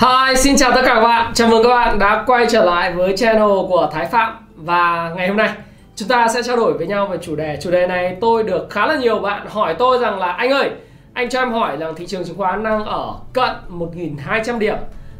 [0.00, 1.32] Hi, xin chào tất cả các bạn.
[1.34, 5.28] Chào mừng các bạn đã quay trở lại với channel của Thái Phạm và ngày
[5.28, 5.50] hôm nay
[5.96, 7.58] chúng ta sẽ trao đổi với nhau về chủ đề.
[7.62, 10.70] Chủ đề này tôi được khá là nhiều bạn hỏi tôi rằng là anh ơi,
[11.12, 14.76] anh cho em hỏi rằng thị trường chứng khoán đang ở cận 1.200 điểm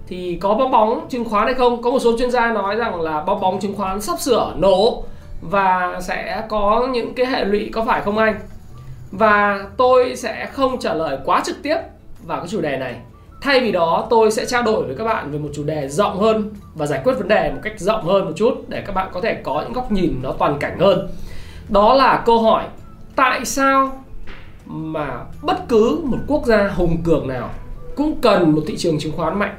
[0.06, 1.83] thì có bong bóng chứng khoán hay không?
[1.83, 5.05] Có một số chuyên gia nói rằng là bong bóng chứng khoán sắp sửa nổ
[5.41, 8.34] và sẽ có những cái hệ lụy có phải không anh?
[9.12, 11.77] Và tôi sẽ không trả lời quá trực tiếp
[12.27, 12.94] vào cái chủ đề này
[13.41, 16.20] Thay vì đó tôi sẽ trao đổi với các bạn về một chủ đề rộng
[16.20, 19.08] hơn và giải quyết vấn đề một cách rộng hơn một chút để các bạn
[19.12, 21.08] có thể có những góc nhìn nó toàn cảnh hơn.
[21.69, 22.64] Đó là câu hỏi
[23.16, 24.05] tại sao
[24.66, 27.50] mà bất cứ một quốc gia hùng cường nào
[27.97, 29.54] cũng cần một thị trường chứng khoán mạnh.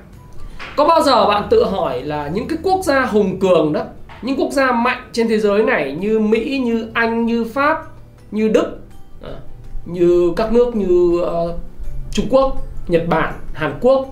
[0.76, 3.82] Có bao giờ bạn tự hỏi là những cái quốc gia hùng cường đó,
[4.22, 7.84] những quốc gia mạnh trên thế giới này như Mỹ, như Anh, như Pháp,
[8.32, 8.80] như Đức,
[9.24, 9.34] à,
[9.86, 11.60] như các nước như uh,
[12.12, 12.58] Trung Quốc
[12.92, 14.06] Nhật Bản, Hàn Quốc,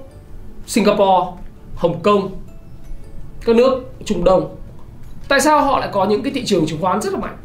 [0.67, 1.31] Singapore,
[1.75, 2.31] Hồng Kông,
[3.45, 4.55] các nước Trung Đông.
[5.27, 7.37] Tại sao họ lại có những cái thị trường chứng khoán rất là mạnh?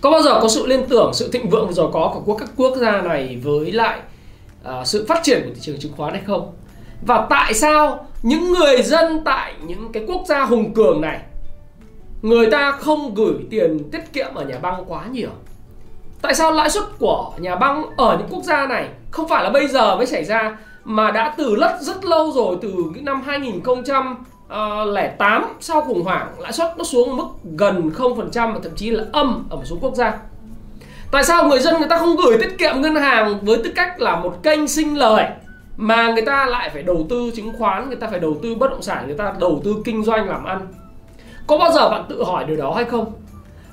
[0.00, 2.76] Có bao giờ có sự liên tưởng, sự thịnh vượng giàu có của các quốc
[2.76, 3.98] gia này với lại
[4.68, 6.52] uh, sự phát triển của thị trường chứng khoán hay không?
[7.06, 11.20] Và tại sao những người dân tại những cái quốc gia hùng cường này
[12.22, 15.30] người ta không gửi tiền tiết kiệm ở nhà băng quá nhiều?
[16.22, 19.50] Tại sao lãi suất của nhà băng ở những quốc gia này không phải là
[19.50, 24.18] bây giờ mới xảy ra mà đã từ rất rất lâu rồi từ năm 2008
[24.48, 27.26] ờ, sau khủng hoảng lãi suất nó xuống mức
[27.58, 30.18] gần 0% và thậm chí là âm ở một số quốc gia.
[31.12, 34.00] Tại sao người dân người ta không gửi tiết kiệm ngân hàng với tư cách
[34.00, 35.24] là một kênh sinh lời
[35.76, 38.70] mà người ta lại phải đầu tư chứng khoán, người ta phải đầu tư bất
[38.70, 40.66] động sản, người ta đầu tư kinh doanh làm ăn.
[41.46, 43.12] Có bao giờ bạn tự hỏi điều đó hay không?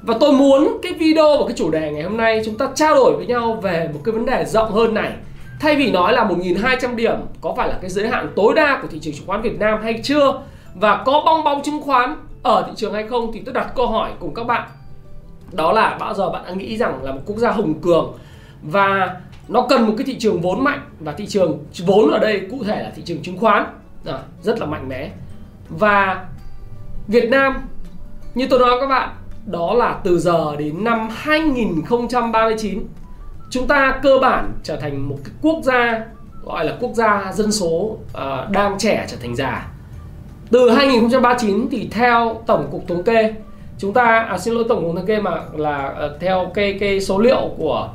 [0.01, 2.95] Và tôi muốn cái video và cái chủ đề ngày hôm nay chúng ta trao
[2.95, 5.11] đổi với nhau về một cái vấn đề rộng hơn này.
[5.59, 8.87] Thay vì nói là 1.200 điểm có phải là cái giới hạn tối đa của
[8.87, 10.41] thị trường chứng khoán Việt Nam hay chưa
[10.75, 13.87] và có bong bóng chứng khoán ở thị trường hay không thì tôi đặt câu
[13.87, 14.69] hỏi cùng các bạn.
[15.51, 18.13] Đó là bao giờ bạn đã nghĩ rằng là một quốc gia hùng cường
[18.61, 19.15] và
[19.47, 22.63] nó cần một cái thị trường vốn mạnh và thị trường vốn ở đây cụ
[22.63, 23.65] thể là thị trường chứng khoán
[24.05, 25.11] à, rất là mạnh mẽ
[25.69, 26.25] và
[27.07, 27.55] Việt Nam
[28.35, 29.09] như tôi nói các bạn
[29.45, 32.83] đó là từ giờ đến năm 2039
[33.49, 36.05] chúng ta cơ bản trở thành một cái quốc gia
[36.47, 39.67] gọi là quốc gia dân số uh, đang trẻ trở thành già.
[40.51, 43.33] Từ 2039 thì theo tổng cục thống kê
[43.77, 47.01] chúng ta à, xin lỗi tổng cục thống kê mà là uh, theo cái cái
[47.01, 47.89] số liệu của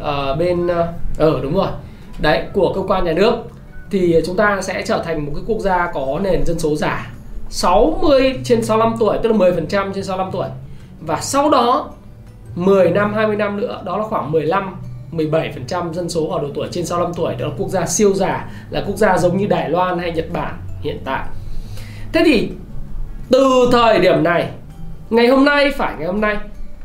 [0.00, 1.68] uh, bên ở uh, ừ, đúng rồi.
[2.18, 3.34] Đấy của cơ quan nhà nước
[3.90, 7.10] thì chúng ta sẽ trở thành một cái quốc gia có nền dân số già.
[7.50, 10.48] 60 trên 65 tuổi tức là 10% trên 65 tuổi.
[11.00, 11.90] Và sau đó
[12.54, 14.74] 10 năm 20 năm nữa đó là khoảng 15
[15.12, 18.50] 17% dân số ở độ tuổi trên 65 tuổi đó là quốc gia siêu già,
[18.70, 21.26] là quốc gia giống như Đài Loan hay Nhật Bản hiện tại.
[22.12, 22.48] Thế thì,
[23.30, 24.48] từ thời điểm này,
[25.10, 26.36] ngày hôm nay phải ngày hôm nay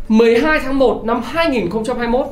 [0.07, 2.25] 12 tháng 1 năm 2021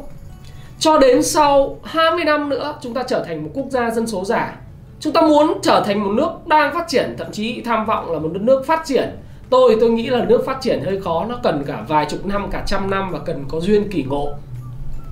[0.79, 4.25] cho đến sau 20 năm nữa chúng ta trở thành một quốc gia dân số
[4.25, 4.55] già.
[4.99, 8.19] Chúng ta muốn trở thành một nước đang phát triển, thậm chí tham vọng là
[8.19, 9.09] một đất nước phát triển
[9.49, 12.47] tôi tôi nghĩ là nước phát triển hơi khó, nó cần cả vài chục năm,
[12.51, 14.33] cả trăm năm và cần có duyên kỳ ngộ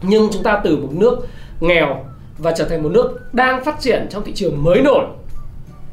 [0.01, 1.27] nhưng chúng ta từ một nước
[1.59, 2.05] nghèo
[2.37, 5.05] và trở thành một nước đang phát triển trong thị trường mới nổi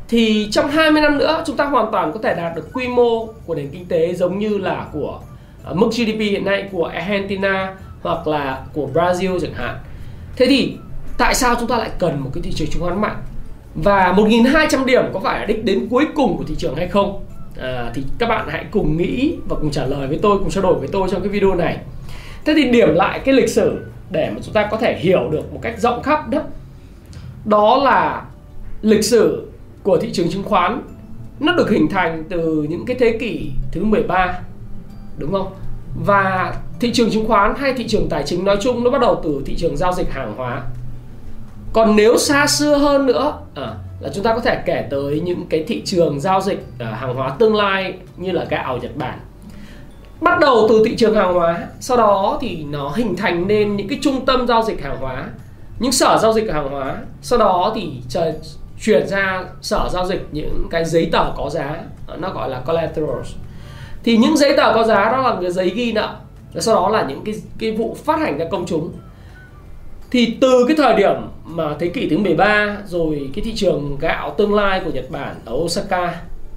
[0.09, 3.26] thì trong 20 năm nữa chúng ta hoàn toàn có thể đạt được quy mô
[3.47, 5.20] của nền kinh tế giống như là của
[5.70, 9.78] uh, mức GDP hiện nay của Argentina hoặc là của Brazil chẳng hạn.
[10.36, 10.77] Thế thì
[11.18, 13.16] tại sao chúng ta lại cần một cái thị trường chứng khoán mạnh?
[13.74, 17.24] Và 1.200 điểm có phải là đích đến cuối cùng của thị trường hay không?
[17.60, 20.62] à, thì các bạn hãy cùng nghĩ và cùng trả lời với tôi cùng trao
[20.62, 21.78] đổi với tôi trong cái video này
[22.45, 25.53] thế thì điểm lại cái lịch sử để mà chúng ta có thể hiểu được
[25.53, 26.41] một cách rộng khắp đó.
[27.45, 28.24] Đó là
[28.83, 29.48] lịch sử
[29.83, 30.83] của thị trường chứng khoán.
[31.41, 34.41] Nó được hình thành từ những cái thế kỷ thứ 13
[35.18, 35.53] đúng không?
[36.06, 39.21] Và thị trường chứng khoán hay thị trường tài chính nói chung nó bắt đầu
[39.24, 40.62] từ thị trường giao dịch hàng hóa.
[41.72, 45.47] Còn nếu xa xưa hơn nữa à, là chúng ta có thể kể tới những
[45.47, 49.18] cái thị trường giao dịch à, hàng hóa tương lai như là gạo Nhật Bản
[50.24, 53.88] bắt đầu từ thị trường hàng hóa, sau đó thì nó hình thành nên những
[53.88, 55.24] cái trung tâm giao dịch hàng hóa,
[55.78, 58.32] những sở giao dịch hàng hóa, sau đó thì trời
[58.80, 61.76] chuyển ra sở giao dịch những cái giấy tờ có giá,
[62.18, 63.34] nó gọi là collaterals.
[64.04, 66.16] Thì những giấy tờ có giá đó là cái giấy ghi nợ,
[66.54, 68.92] và sau đó là những cái cái vụ phát hành ra công chúng.
[70.10, 74.34] Thì từ cái thời điểm mà thế kỷ thứ 13 rồi cái thị trường gạo
[74.38, 76.15] tương lai của Nhật Bản ở Osaka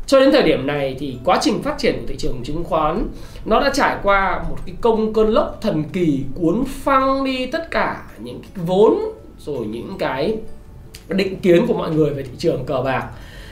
[0.08, 3.08] cho đến thời điểm này thì quá trình phát triển của thị trường chứng khoán,
[3.46, 7.72] nó đã trải qua một cái công cơn lốc thần kỳ cuốn phăng đi tất
[7.72, 9.00] cả những cái vốn,
[9.40, 10.38] rồi những cái
[11.08, 13.08] định kiến của mọi người về thị trường cờ bạc.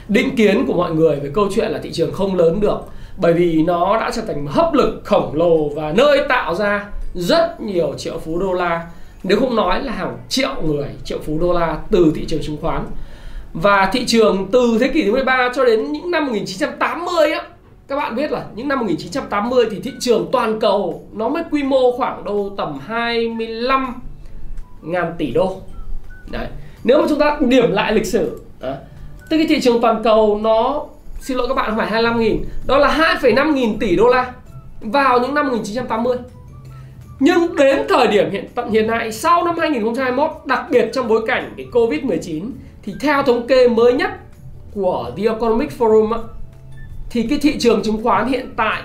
[0.08, 2.78] Định kiến của mọi người về câu chuyện là thị trường không lớn được,
[3.16, 7.60] bởi vì nó đã trở thành hấp lực khổng lồ và nơi tạo ra rất
[7.60, 8.86] nhiều triệu phú đô la.
[9.22, 12.56] Nếu không nói là hàng triệu người, triệu phú đô la từ thị trường chứng
[12.60, 12.86] khoán
[13.62, 17.42] và thị trường từ thế kỷ thứ 13 cho đến những năm 1980 á
[17.88, 21.62] các bạn biết là những năm 1980 thì thị trường toàn cầu nó mới quy
[21.62, 23.94] mô khoảng đâu tầm 25
[24.82, 25.60] ngàn tỷ đô.
[26.30, 26.46] Đấy
[26.84, 28.74] nếu mà chúng ta điểm lại lịch sử đó,
[29.30, 30.84] tức cái thị trường toàn cầu nó
[31.20, 34.32] xin lỗi các bạn không phải 25 nghìn đó là 2,5 nghìn tỷ đô la
[34.80, 36.16] vào những năm 1980
[37.20, 41.24] nhưng đến thời điểm hiện tận hiện nay sau năm 2021 đặc biệt trong bối
[41.26, 42.50] cảnh cái Covid-19
[42.86, 44.10] thì theo thống kê mới nhất
[44.74, 46.22] của The Economic Forum
[47.10, 48.82] thì cái thị trường chứng khoán hiện tại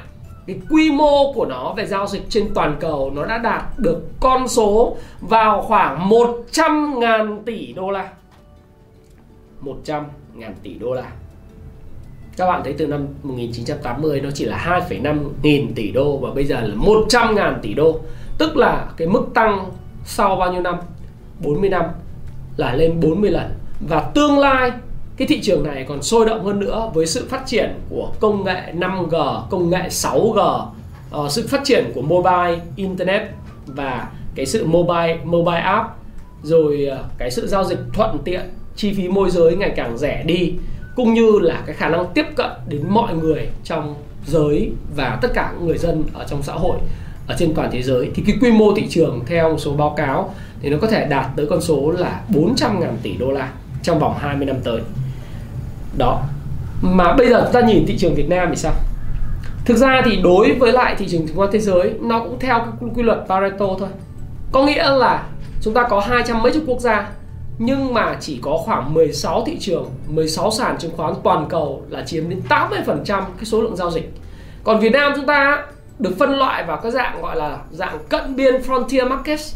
[0.47, 4.03] cái quy mô của nó về giao dịch trên toàn cầu nó đã đạt được
[4.19, 8.09] con số vào khoảng 100 ngàn tỷ đô la.
[9.59, 10.05] 100
[10.35, 11.11] ngàn tỷ đô la.
[12.37, 16.45] Các bạn thấy từ năm 1980 nó chỉ là 2,5 nghìn tỷ đô và bây
[16.45, 17.99] giờ là 100 ngàn tỷ đô.
[18.37, 19.71] Tức là cái mức tăng
[20.05, 20.75] sau bao nhiêu năm?
[21.43, 21.85] 40 năm
[22.57, 24.71] là lên 40 lần và tương lai
[25.17, 28.43] cái thị trường này còn sôi động hơn nữa với sự phát triển của công
[28.43, 30.67] nghệ 5G, công nghệ 6G, uh,
[31.11, 33.21] ờ, sự phát triển của mobile internet
[33.65, 35.89] và cái sự mobile mobile app
[36.43, 38.41] rồi uh, cái sự giao dịch thuận tiện,
[38.75, 40.53] chi phí môi giới ngày càng rẻ đi
[40.95, 43.95] cũng như là cái khả năng tiếp cận đến mọi người trong
[44.25, 46.77] giới và tất cả người dân ở trong xã hội
[47.27, 48.09] ở trên toàn thế giới.
[48.15, 51.05] Thì cái quy mô thị trường theo một số báo cáo thì nó có thể
[51.05, 53.51] đạt tới con số là 400 ngàn tỷ đô la
[53.83, 54.81] trong vòng 20 năm tới.
[55.97, 56.21] Đó.
[56.81, 58.73] Mà bây giờ chúng ta nhìn thị trường Việt Nam thì sao?
[59.65, 62.59] Thực ra thì đối với lại thị trường chứng khoán thế giới, nó cũng theo
[62.59, 63.89] cái quy luật Pareto thôi.
[64.51, 65.23] Có nghĩa là
[65.61, 67.09] chúng ta có hai trăm mấy chục quốc gia,
[67.57, 72.03] nhưng mà chỉ có khoảng 16 thị trường 16 sàn chứng khoán toàn cầu là
[72.05, 74.13] chiếm đến 80% cái số lượng giao dịch.
[74.63, 75.63] Còn Việt Nam chúng ta
[75.99, 79.55] được phân loại vào các dạng gọi là dạng cận biên frontier markets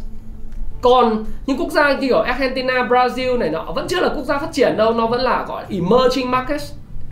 [0.81, 4.38] còn những quốc gia như kiểu Argentina, Brazil này nọ vẫn chưa là quốc gia
[4.38, 6.72] phát triển đâu nó vẫn là gọi emerging markets.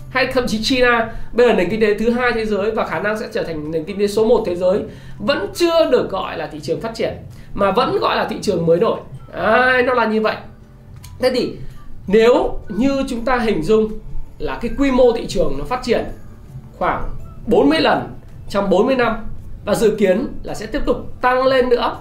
[0.10, 3.00] Hay thậm chí China bây giờ nền kinh tế thứ hai thế giới và khả
[3.00, 4.84] năng sẽ trở thành nền kinh tế số 1 thế giới
[5.20, 7.14] vẫn chưa được gọi là thị trường phát triển
[7.54, 9.00] mà vẫn gọi là thị trường mới nổi.
[9.34, 10.36] À, nó là như vậy.
[11.20, 11.54] Thế thì
[12.08, 13.92] nếu như chúng ta hình dung
[14.40, 16.06] là cái quy mô thị trường nó phát triển
[16.78, 17.10] khoảng
[17.48, 18.00] 40 lần
[18.50, 19.26] trong 40 năm
[19.66, 21.98] và dự kiến là sẽ tiếp tục tăng lên nữa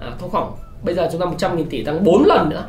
[0.00, 0.52] à, trong khoảng
[0.84, 2.64] bây giờ chúng ta 100 nghìn tỷ tăng 4 lần nữa.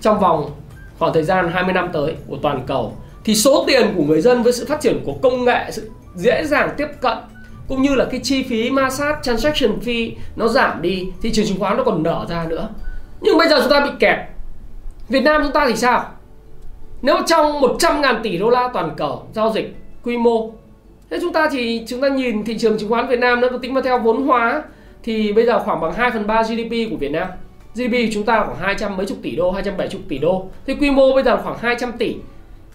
[0.00, 0.50] Trong vòng
[0.98, 2.96] khoảng thời gian 20 năm tới của toàn cầu.
[3.24, 6.44] Thì số tiền của người dân với sự phát triển của công nghệ, sự dễ
[6.46, 7.18] dàng tiếp cận,
[7.68, 11.46] cũng như là cái chi phí ma sát transaction fee nó giảm đi, thị trường
[11.46, 12.68] chứng khoán nó còn nở ra nữa.
[13.20, 14.18] Nhưng bây giờ chúng ta bị kẹt.
[15.08, 16.04] Việt Nam chúng ta thì sao?
[17.02, 20.50] Nếu trong 100 ngàn tỷ đô la toàn cầu giao dịch quy mô,
[21.10, 23.74] thế chúng ta thì chúng ta nhìn thị trường chứng khoán Việt Nam nó tính
[23.74, 24.62] mà theo vốn hóa,
[25.02, 27.28] thì bây giờ khoảng bằng 2 phần 3 GDP của Việt Nam.
[27.74, 30.48] GDP của chúng ta khoảng 200 mấy chục tỷ đô 270 tỷ đô.
[30.66, 32.16] Thì quy mô bây giờ khoảng 200 tỷ.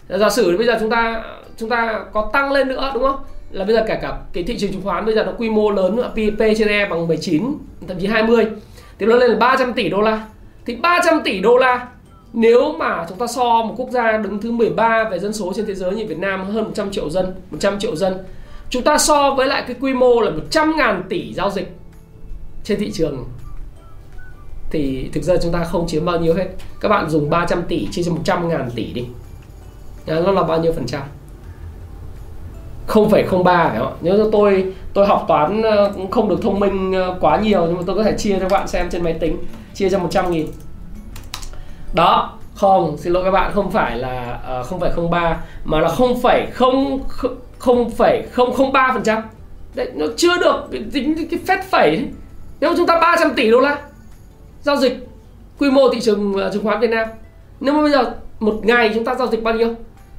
[0.10, 1.24] Giả sử bây giờ chúng ta
[1.58, 3.20] chúng ta có tăng lên nữa, đúng không?
[3.52, 5.72] Là bây giờ cả cả cái thị trường chứng khoán bây giờ nó quy mô
[5.72, 7.44] lớn nữa, P trên E bằng 19
[7.88, 8.46] thậm chí 20
[9.00, 10.28] thì nó lên là 300 tỷ đô la.
[10.66, 11.88] Thì 300 tỷ đô la,
[12.34, 15.66] nếu mà chúng ta so một quốc gia đứng thứ 13 về dân số trên
[15.66, 18.14] thế giới như Việt Nam, hơn 100 triệu dân 100 triệu dân.
[18.70, 21.76] Chúng ta so với lại cái quy mô là 100.000 tỷ giao dịch
[22.64, 23.26] trên thị trường
[24.76, 26.46] thì thực ra chúng ta không chiếm bao nhiêu hết.
[26.80, 29.06] Các bạn dùng 300 tỷ chia cho 100 ngàn tỷ đi.
[30.06, 31.02] Nó là bao nhiêu phần trăm?
[32.88, 37.18] 0,03 phải không Nếu tôi tôi học toán ờ, cũng không được thông minh ờ,
[37.22, 39.38] quá nhiều nhưng mà tôi có thể chia cho các bạn xem trên máy tính
[39.74, 40.48] chia cho 100 nghìn.
[41.94, 45.80] Đó không xin lỗi các bạn không phải là uh, không phải không ba mà
[45.80, 47.00] là không phải không
[47.58, 49.22] không phải không không ba phần trăm.
[49.76, 52.08] Đấy nó chưa được tính cái, cái phép phẩy
[52.60, 53.78] nếu chúng ta 300 tỷ đô la
[54.66, 55.08] giao dịch
[55.60, 57.08] quy mô thị trường uh, chứng khoán Việt Nam.
[57.60, 59.76] Nếu mà bây giờ một ngày chúng ta giao dịch bao nhiêu?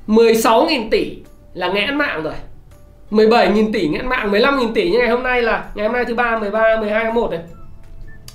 [0.09, 1.19] 16.000 tỷ
[1.55, 2.35] là nghẽn mạng rồi.
[3.11, 6.15] 17.000 tỷ nghẽn mạng 15.000 tỷ như ngày hôm nay là ngày hôm nay thứ
[6.15, 7.41] ba 13 12 tháng 1 này.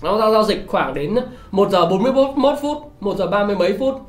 [0.01, 1.15] Nó giao giao dịch khoảng đến
[1.51, 4.01] 1 giờ 41 phút 1 giờ 30 mấy phút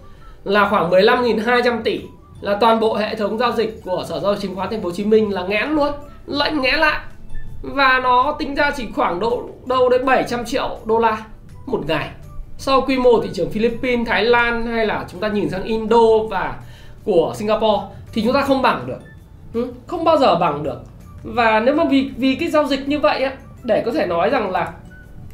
[0.44, 2.00] là khoảng 15.200 tỷ.
[2.40, 4.88] Là toàn bộ hệ thống giao dịch của sở giao dịch chứng khoán thành phố
[4.88, 5.92] Hồ Chí Minh là nghẽn luôn
[6.26, 7.00] lệnh nghẽn lại.
[7.62, 11.18] Và nó tính ra chỉ khoảng độ đâu đến 700 triệu đô la
[11.66, 12.10] một ngày.
[12.58, 16.18] Sau quy mô thị trường Philippines, Thái Lan hay là chúng ta nhìn sang Indo
[16.30, 16.56] và
[17.04, 18.98] của Singapore thì chúng ta không bằng được.
[19.54, 20.80] Ừ, không bao giờ bằng được.
[21.22, 24.30] Và nếu mà vì vì cái giao dịch như vậy á để có thể nói
[24.30, 24.72] rằng là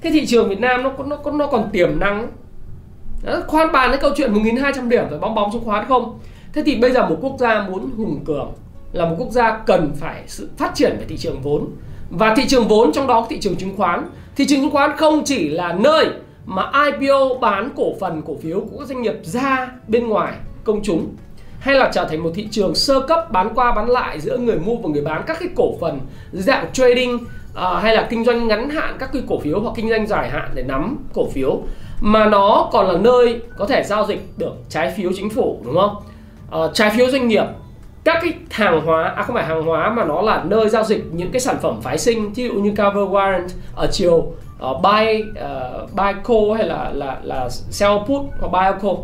[0.00, 2.28] cái thị trường Việt Nam nó nó nó còn tiềm năng.
[3.22, 6.18] Đó, khoan bàn cái câu chuyện 1.200 điểm rồi bong bóng chứng khoán không?
[6.52, 8.52] Thế thì bây giờ một quốc gia muốn hùng cường
[8.92, 11.70] là một quốc gia cần phải sự phát triển về thị trường vốn
[12.10, 14.10] và thị trường vốn trong đó thị trường chứng khoán.
[14.36, 16.06] Thị trường chứng khoán không chỉ là nơi
[16.46, 20.32] mà IPO bán cổ phần cổ phiếu của các doanh nghiệp ra bên ngoài
[20.64, 21.14] công chúng
[21.60, 24.58] hay là trở thành một thị trường sơ cấp bán qua bán lại giữa người
[24.58, 26.00] mua và người bán các cái cổ phần
[26.32, 29.88] dạng trading uh, hay là kinh doanh ngắn hạn các cái cổ phiếu hoặc kinh
[29.88, 31.62] doanh dài hạn để nắm cổ phiếu
[32.00, 35.74] mà nó còn là nơi có thể giao dịch được trái phiếu chính phủ đúng
[35.74, 35.96] không?
[36.64, 37.44] Uh, trái phiếu doanh nghiệp
[38.04, 41.04] các cái hàng hóa à không phải hàng hóa mà nó là nơi giao dịch
[41.12, 45.22] những cái sản phẩm phái sinh ví dụ như cover warrant ở chiều uh, buy
[45.22, 48.96] uh, buy call hay là là là sell put hoặc buy call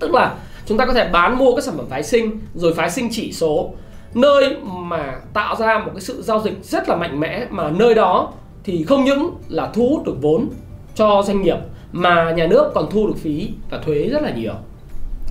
[0.00, 0.34] tức là
[0.66, 3.32] chúng ta có thể bán mua các sản phẩm phái sinh rồi phái sinh chỉ
[3.32, 3.70] số
[4.14, 7.94] nơi mà tạo ra một cái sự giao dịch rất là mạnh mẽ mà nơi
[7.94, 8.32] đó
[8.64, 10.48] thì không những là thu hút được vốn
[10.94, 11.56] cho doanh nghiệp
[11.92, 14.54] mà nhà nước còn thu được phí và thuế rất là nhiều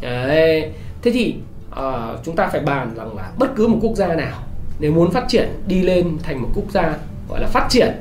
[0.02, 0.72] Đấy.
[1.02, 1.36] thế thì
[1.78, 4.40] à, chúng ta phải bàn rằng là bất cứ một quốc gia nào
[4.80, 6.98] nếu muốn phát triển đi lên thành một quốc gia
[7.30, 7.92] gọi là phát triển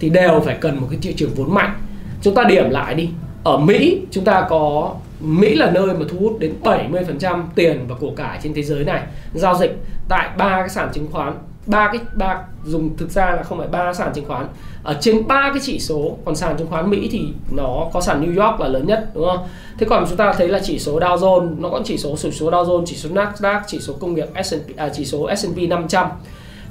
[0.00, 1.74] thì đều phải cần một cái thị trường vốn mạnh.
[2.22, 3.10] Chúng ta điểm lại đi.
[3.44, 7.94] Ở Mỹ chúng ta có Mỹ là nơi mà thu hút đến 70% tiền và
[8.00, 9.02] của cải trên thế giới này.
[9.34, 9.76] Giao dịch
[10.08, 11.32] tại ba cái sàn chứng khoán
[11.66, 14.46] ba cái ba dùng thực ra là không phải ba sàn chứng khoán.
[14.82, 18.22] Ở trên ba cái chỉ số còn sàn chứng khoán Mỹ thì nó có sàn
[18.22, 19.46] New York là lớn nhất đúng không?
[19.78, 22.30] Thế còn chúng ta thấy là chỉ số Dow Jones nó có chỉ số chỉ
[22.30, 25.58] số Dow Jones chỉ số Nasdaq chỉ số công nghiệp S&P à, chỉ số S&P
[25.68, 26.06] 500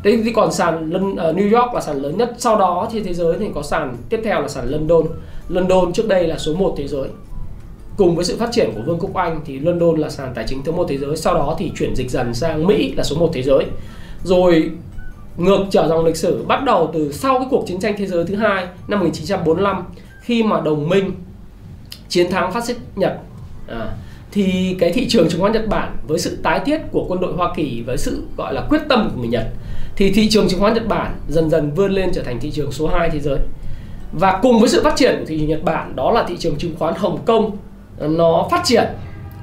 [0.03, 2.33] Thế thì còn sàn uh, New York là sàn lớn nhất.
[2.38, 5.03] Sau đó thì thế giới thì có sàn tiếp theo là sàn London.
[5.50, 7.07] London trước đây là số 1 thế giới.
[7.98, 10.63] Cùng với sự phát triển của Vương quốc Anh thì London là sàn tài chính
[10.63, 11.17] thứ một thế giới.
[11.17, 13.65] Sau đó thì chuyển dịch dần sang Mỹ là số 1 thế giới
[14.23, 14.71] rồi
[15.37, 18.25] ngược trở dòng lịch sử bắt đầu từ sau cái cuộc chiến tranh thế giới
[18.25, 19.83] thứ hai năm 1945
[20.21, 21.11] khi mà đồng minh
[22.09, 23.19] chiến thắng phát xít Nhật.
[23.67, 23.95] À,
[24.31, 27.33] thì cái thị trường chứng khoán Nhật Bản với sự tái thiết của quân đội
[27.33, 29.45] Hoa Kỳ với sự gọi là quyết tâm của người Nhật
[29.95, 32.71] thì thị trường chứng khoán Nhật Bản dần dần vươn lên trở thành thị trường
[32.71, 33.37] số 2 thế giới.
[34.11, 36.55] Và cùng với sự phát triển của thị trường Nhật Bản đó là thị trường
[36.55, 37.57] chứng khoán Hồng Kông
[37.99, 38.87] nó phát triển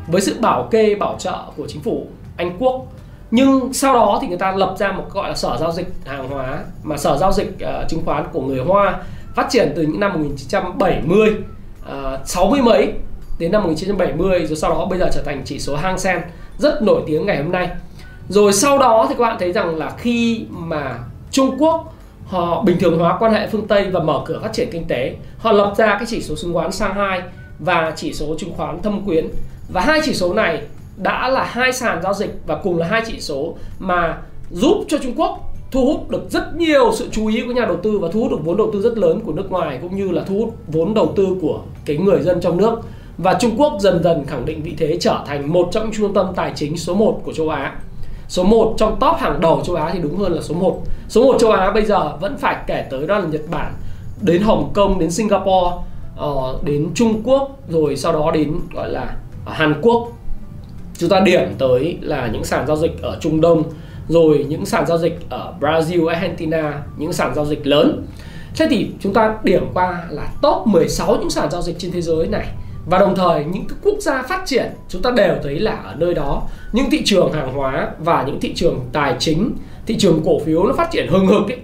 [0.06, 2.06] với sự bảo kê bảo trợ của chính phủ
[2.36, 2.86] Anh Quốc
[3.30, 6.28] nhưng sau đó thì người ta lập ra một gọi là sở giao dịch hàng
[6.28, 8.98] hóa mà sở giao dịch uh, chứng khoán của người Hoa
[9.34, 11.34] phát triển từ những năm 1970
[11.80, 12.92] uh, 60 mấy
[13.38, 16.22] đến năm 1970 rồi sau đó bây giờ trở thành chỉ số Hang Seng
[16.58, 17.68] rất nổi tiếng ngày hôm nay.
[18.28, 20.98] Rồi sau đó thì các bạn thấy rằng là khi mà
[21.30, 21.94] Trung Quốc
[22.26, 25.16] họ bình thường hóa quan hệ phương Tây và mở cửa phát triển kinh tế
[25.38, 27.20] họ lập ra cái chỉ số chứng khoán Shanghai
[27.58, 29.28] và chỉ số chứng khoán thâm quyến.
[29.68, 30.62] Và hai chỉ số này
[31.02, 34.18] đã là hai sàn giao dịch và cùng là hai chỉ số mà
[34.50, 37.76] giúp cho Trung Quốc thu hút được rất nhiều sự chú ý của nhà đầu
[37.76, 40.10] tư và thu hút được vốn đầu tư rất lớn của nước ngoài cũng như
[40.10, 42.80] là thu hút vốn đầu tư của cái người dân trong nước
[43.18, 46.14] và Trung Quốc dần dần khẳng định vị thế trở thành một trong những trung
[46.14, 47.76] tâm tài chính số 1 của châu Á.
[48.28, 50.82] Số 1 trong top hàng đầu châu Á thì đúng hơn là số 1.
[51.08, 53.72] Số 1 châu Á bây giờ vẫn phải kể tới đó là Nhật Bản,
[54.22, 55.76] đến Hồng Kông, đến Singapore,
[56.16, 60.08] ờ, đến Trung Quốc rồi sau đó đến gọi là ờ, Hàn Quốc
[60.98, 63.62] chúng ta điểm tới là những sàn giao dịch ở Trung Đông
[64.08, 68.06] rồi những sàn giao dịch ở Brazil, Argentina những sàn giao dịch lớn.
[68.56, 72.00] Thế thì chúng ta điểm qua là top 16 những sàn giao dịch trên thế
[72.00, 72.46] giới này.
[72.86, 75.94] Và đồng thời những cái quốc gia phát triển chúng ta đều thấy là ở
[75.98, 79.52] nơi đó những thị trường hàng hóa và những thị trường tài chính
[79.86, 81.58] thị trường cổ phiếu nó phát triển hừng hực ấy.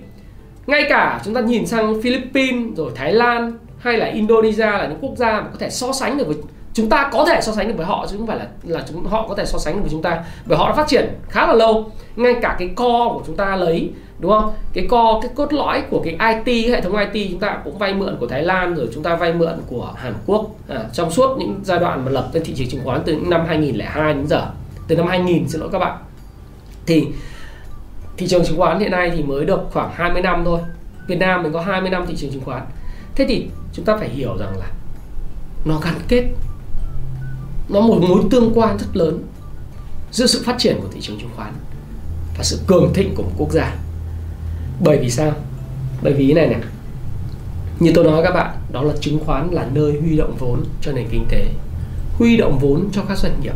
[0.67, 4.99] Ngay cả chúng ta nhìn sang Philippines rồi Thái Lan hay là Indonesia là những
[5.01, 6.37] quốc gia mà có thể so sánh được với
[6.75, 9.07] chúng ta có thể so sánh được với họ chứ không phải là là chúng
[9.07, 10.25] họ có thể so sánh được với chúng ta.
[10.47, 11.91] Bởi họ đã phát triển khá là lâu.
[12.17, 14.53] Ngay cả cái co của chúng ta lấy đúng không?
[14.73, 17.95] Cái co cái cốt lõi của cái IT hệ thống IT chúng ta cũng vay
[17.95, 20.51] mượn của Thái Lan rồi chúng ta vay mượn của Hàn Quốc.
[20.69, 23.31] À, trong suốt những giai đoạn mà lập lên thị trường chứng khoán từ những
[23.31, 24.47] năm 2002 đến giờ
[24.89, 25.99] từ năm 2000 xin lỗi các bạn.
[26.87, 27.07] Thì
[28.17, 30.61] thị trường chứng khoán hiện nay thì mới được khoảng 20 năm thôi.
[31.09, 32.63] Việt Nam mình có 20 năm thị trường chứng khoán.
[33.15, 34.67] Thế thì chúng ta phải hiểu rằng là
[35.65, 36.25] nó gắn kết
[37.69, 39.23] nó một mối tương quan rất lớn
[40.13, 41.53] giữa sự phát triển của thị trường chứng khoán
[42.39, 43.77] và sự cường thịnh của một quốc gia.
[44.81, 45.33] Bởi vì sao?
[46.03, 46.61] Bởi vì này này,
[47.81, 50.93] như tôi nói các bạn, đó là chứng khoán là nơi huy động vốn cho
[50.93, 51.47] nền kinh tế,
[52.19, 53.55] huy động vốn cho các doanh nghiệp.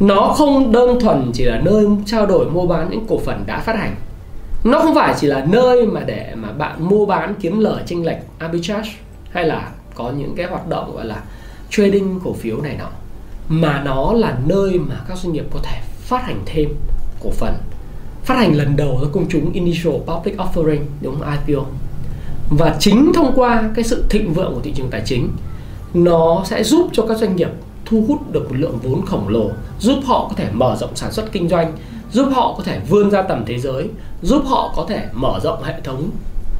[0.00, 3.60] Nó không đơn thuần chỉ là nơi trao đổi mua bán những cổ phần đã
[3.60, 3.94] phát hành.
[4.64, 8.06] Nó không phải chỉ là nơi mà để mà bạn mua bán kiếm lời chênh
[8.06, 8.90] lệch arbitrage
[9.30, 11.22] hay là có những cái hoạt động gọi là
[11.70, 12.88] trading cổ phiếu này nọ,
[13.48, 16.68] mà nó là nơi mà các doanh nghiệp có thể phát hành thêm
[17.22, 17.54] cổ phần.
[18.24, 21.36] Phát hành lần đầu ra công chúng initial public offering, đúng không?
[21.46, 21.64] IPO
[22.50, 25.30] và chính thông qua cái sự thịnh vượng của thị trường tài chính,
[25.94, 27.50] nó sẽ giúp cho các doanh nghiệp
[27.84, 31.12] thu hút được một lượng vốn khổng lồ, giúp họ có thể mở rộng sản
[31.12, 31.72] xuất kinh doanh,
[32.12, 33.88] giúp họ có thể vươn ra tầm thế giới,
[34.22, 36.10] giúp họ có thể mở rộng hệ thống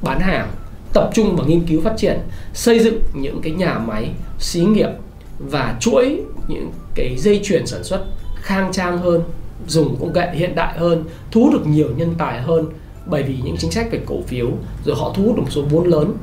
[0.02, 0.48] bán hàng,
[0.94, 2.18] tập trung vào nghiên cứu phát triển,
[2.54, 4.90] xây dựng những cái nhà máy xí nghiệp
[5.38, 8.04] và chuỗi những cái dây chuyền sản xuất
[8.36, 9.22] khang trang hơn,
[9.66, 12.66] dùng công nghệ hiện đại hơn, thu hút được nhiều nhân tài hơn
[13.06, 14.50] bởi vì những chính sách về cổ phiếu,
[14.84, 16.16] rồi họ thu hút được một số vốn lớn.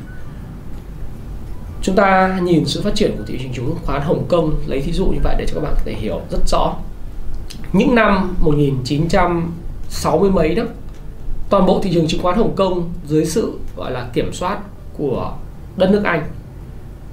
[1.82, 4.92] Chúng ta nhìn sự phát triển của thị trường chứng khoán Hồng Kông, lấy thí
[4.92, 6.76] dụ như vậy để cho các bạn có thể hiểu rất rõ.
[7.74, 10.64] Những năm 1960 mấy đó,
[11.50, 14.60] toàn bộ thị trường chứng khoán Hồng Kông dưới sự, gọi là kiểm soát
[14.98, 15.34] của
[15.78, 16.24] đất nước Anh,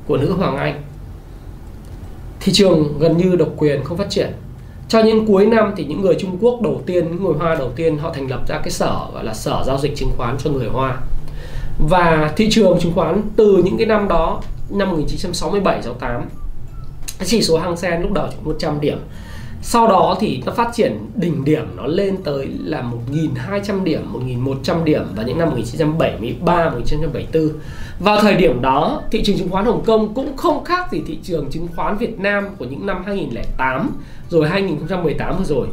[0.06, 0.82] của nữ hoàng Anh
[2.44, 4.32] thị trường gần như độc quyền, không phát triển.
[4.88, 7.70] Cho đến cuối năm thì những người Trung Quốc đầu tiên, những người Hoa đầu
[7.76, 10.50] tiên, họ thành lập ra cái sở, gọi là sở giao dịch chứng khoán cho
[10.50, 10.96] người Hoa.
[11.88, 16.22] Và thị trường chứng khoán từ những cái năm đó, năm 1967 68
[17.18, 18.98] cái chỉ số Hang Seng lúc đầu chỉ 100 điểm
[19.64, 24.84] sau đó thì nó phát triển đỉnh điểm nó lên tới là 1.200 điểm, 1.100
[24.84, 27.60] điểm vào những năm 1973, 1974.
[27.98, 31.18] Vào thời điểm đó, thị trường chứng khoán Hồng Kông cũng không khác gì thị
[31.22, 33.90] trường chứng khoán Việt Nam của những năm 2008
[34.28, 35.66] rồi 2018 vừa rồi.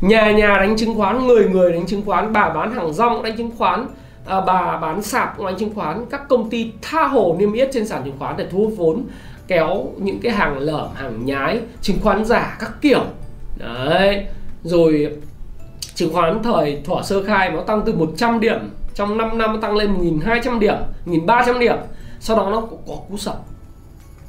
[0.00, 3.36] Nhà nhà đánh chứng khoán, người người đánh chứng khoán, bà bán hàng rong đánh
[3.36, 3.86] chứng khoán,
[4.26, 7.86] à, bà bán sạp đánh chứng khoán, các công ty tha hồ niêm yết trên
[7.86, 9.04] sàn chứng khoán để thu hút vốn
[9.48, 13.04] kéo những cái hàng lởm, hàng nhái, chứng khoán giả các kiểu
[13.56, 14.26] đấy.
[14.62, 15.16] Rồi
[15.94, 19.60] chứng khoán thời thỏa sơ khai nó tăng từ 100 điểm trong 5 năm nó
[19.60, 20.74] tăng lên 1.200 điểm
[21.06, 21.76] 1.300 điểm.
[22.20, 23.36] Sau đó nó có cú sập.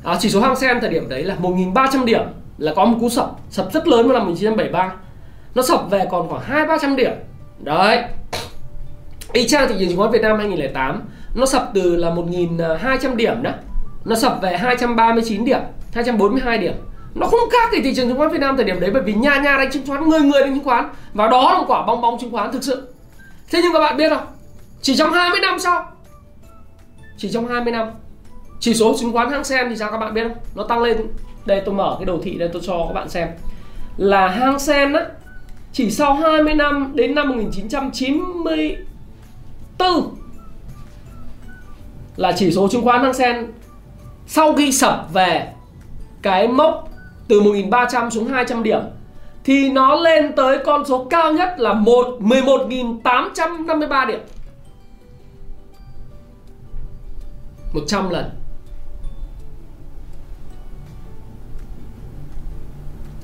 [0.04, 2.22] À, chỉ số Hang Seng thời điểm đấy là 1.300 điểm
[2.58, 4.94] là có một cú sập sập rất lớn vào năm 1973
[5.56, 7.12] nó sập về còn khoảng hai ba trăm điểm.
[7.60, 8.04] Đấy.
[9.34, 11.02] Y chang thị trường chứng khoán Việt Nam 2008
[11.36, 13.52] nó sập từ là 1.200 điểm đó.
[14.06, 15.60] Nó sập về 239 điểm
[15.94, 16.74] 242 điểm
[17.16, 19.14] nó không khác gì thị trường chứng khoán Việt Nam thời điểm đấy, bởi vì
[19.14, 20.90] nhà nhà đánh chứng khoán, người người đánh chứng khoán.
[21.14, 22.94] Và đó là một quả bong bóng chứng khoán thực sự.
[23.52, 24.26] Thế nhưng các bạn biết không?
[24.82, 25.92] Chỉ trong 20 năm sau,
[27.18, 27.88] chỉ trong 20 năm,
[28.60, 30.38] chỉ số chứng khoán Hang Seng thì sao các bạn biết không?
[30.56, 30.98] Nó tăng lên.
[31.46, 33.28] Đây, tôi mở cái đồ thị đây, tôi cho các bạn xem.
[33.98, 35.06] Là Hang Seng á,
[35.74, 40.16] chỉ sau 20 năm đến năm 1994
[42.16, 43.52] là chỉ số chứng khoán Hang Seng
[44.28, 45.54] sau khi sập về
[46.22, 46.90] cái mốc
[47.34, 48.82] từ 1.300 xuống 200 điểm,
[49.44, 54.20] thì nó lên tới con số cao nhất là 1 11.853 điểm.
[57.74, 58.30] 100 lần.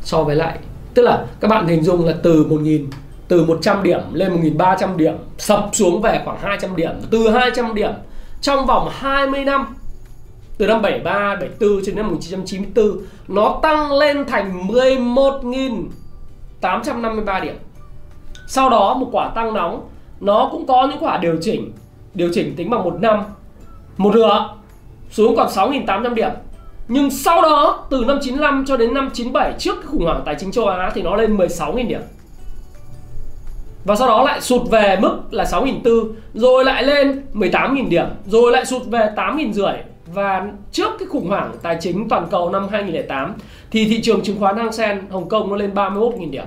[0.02, 0.60] So với lại,
[0.94, 2.88] tức là các bạn hình dung là từ 1.000
[3.28, 7.92] từ 100 điểm lên 1.300 điểm, sập xuống về khoảng 200 điểm, từ 200 điểm
[8.42, 9.76] trong vòng 20 năm
[10.60, 17.56] từ năm 73, 74 cho đến năm 1994 nó tăng lên thành 11.853 điểm.
[18.48, 21.72] Sau đó một quả tăng nóng nó cũng có những quả điều chỉnh
[22.14, 23.24] điều chỉnh tính bằng một năm.
[23.98, 24.50] Một nửa
[25.12, 26.32] xuống còn 6.800 điểm.
[26.88, 30.36] Nhưng sau đó từ năm 95 cho đến năm 97 trước cái khủng hoảng tài
[30.40, 32.02] chính châu Á thì nó lên 16.000 điểm.
[33.86, 38.52] Và sau đó lại sụt về mức là 6.400 rồi lại lên 18.000 điểm rồi
[38.52, 39.74] lại sụt về 8.500
[40.14, 43.34] và trước cái khủng hoảng tài chính toàn cầu năm 2008
[43.72, 46.46] thì thị trường chứng khoán Hang Seng, Hồng Kông nó lên 31.000 điểm.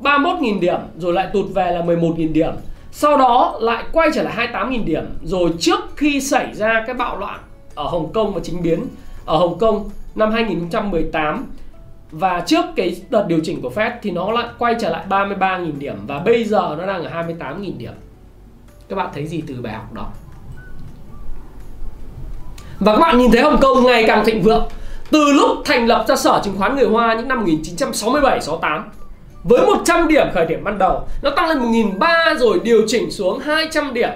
[0.00, 2.52] 31.000 điểm rồi lại tụt về là 11.000 điểm.
[2.92, 7.18] Sau đó lại quay trở lại 28.000 điểm rồi trước khi xảy ra cái bạo
[7.18, 7.40] loạn
[7.74, 8.86] ở Hồng Kông và chính biến
[9.26, 11.46] ở Hồng Kông năm 2018
[12.10, 15.78] và trước cái đợt điều chỉnh của Fed thì nó lại quay trở lại 33.000
[15.78, 17.92] điểm và bây giờ nó đang ở 28.000 điểm.
[18.88, 20.10] Các bạn thấy gì từ bài học đó?
[22.80, 24.68] Và các bạn nhìn thấy Hồng Kông ngày càng thịnh vượng.
[25.10, 28.82] Từ lúc thành lập ra sở chứng khoán người Hoa những năm 1967-68
[29.44, 33.38] Với 100 điểm khởi điểm ban đầu Nó tăng lên 1.300 rồi điều chỉnh xuống
[33.38, 34.10] 200 điểm.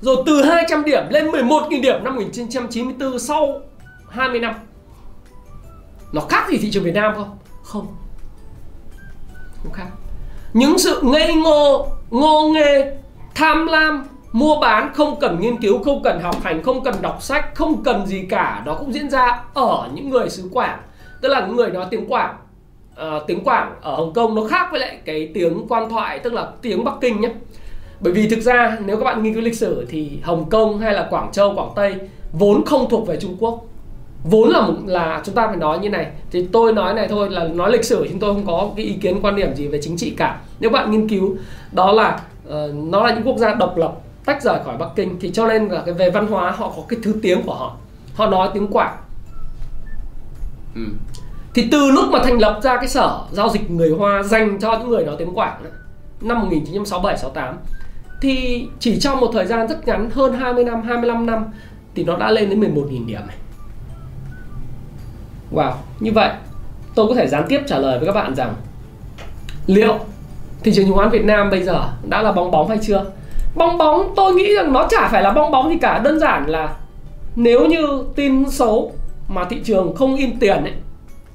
[0.00, 3.60] Rồi từ 200 điểm lên 11.000 điểm năm 1994 sau
[4.08, 4.54] 20 năm.
[6.12, 7.38] Nó khác gì thị trường Việt Nam không?
[7.62, 7.86] Không.
[9.62, 9.86] Không khác.
[10.52, 12.92] Những sự ngây ngô, ngô nghê,
[13.34, 14.04] tham lam
[14.36, 17.82] mua bán không cần nghiên cứu không cần học hành không cần đọc sách không
[17.84, 18.62] cần gì cả.
[18.66, 20.78] Nó cũng diễn ra ở những người xứ quảng.
[21.20, 22.34] Tức là những người nói tiếng quảng
[22.92, 26.32] uh, tiếng quảng ở hồng kông nó khác với lại cái tiếng quan thoại tức
[26.32, 27.30] là tiếng bắc kinh nhé.
[28.00, 30.94] Bởi vì thực ra nếu các bạn nghiên cứu lịch sử thì hồng kông hay
[30.94, 31.94] là quảng châu quảng tây
[32.32, 33.64] vốn không thuộc về trung quốc.
[34.24, 36.06] Vốn là là chúng ta phải nói như này.
[36.30, 38.92] Thì tôi nói này thôi là nói lịch sử chúng tôi không có cái ý
[38.92, 40.40] kiến quan điểm gì về chính trị cả.
[40.60, 41.36] Nếu bạn nghiên cứu
[41.72, 43.92] đó là uh, nó là những quốc gia độc lập
[44.26, 46.82] tách rời khỏi Bắc Kinh thì cho nên là cái về văn hóa họ có
[46.88, 47.76] cái thứ tiếng của họ
[48.14, 48.96] họ nói tiếng Quảng
[50.74, 50.82] ừ.
[51.54, 54.78] thì từ lúc mà thành lập ra cái sở giao dịch người Hoa dành cho
[54.78, 55.70] những người nói tiếng Quảng đó,
[56.20, 57.56] năm 1967 68
[58.20, 61.44] thì chỉ trong một thời gian rất ngắn hơn 20 năm 25 năm
[61.94, 63.36] thì nó đã lên đến 11.000 điểm này
[65.52, 66.30] Wow, như vậy
[66.94, 68.54] tôi có thể gián tiếp trả lời với các bạn rằng
[69.66, 69.98] liệu
[70.62, 73.04] thị trường chứng khoán Việt Nam bây giờ đã là bong bóng hay chưa?
[73.56, 76.46] Bong bóng tôi nghĩ rằng nó chả phải là bong bóng gì cả, đơn giản
[76.46, 76.76] là
[77.36, 78.92] nếu như tin xấu
[79.28, 80.72] mà thị trường không in tiền ấy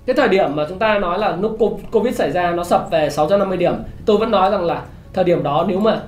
[0.05, 1.57] cái thời điểm mà chúng ta nói là lúc
[1.91, 3.73] Covid xảy ra nó sập về 650 điểm
[4.05, 4.81] tôi vẫn nói rằng là
[5.13, 6.01] thời điểm đó nếu mà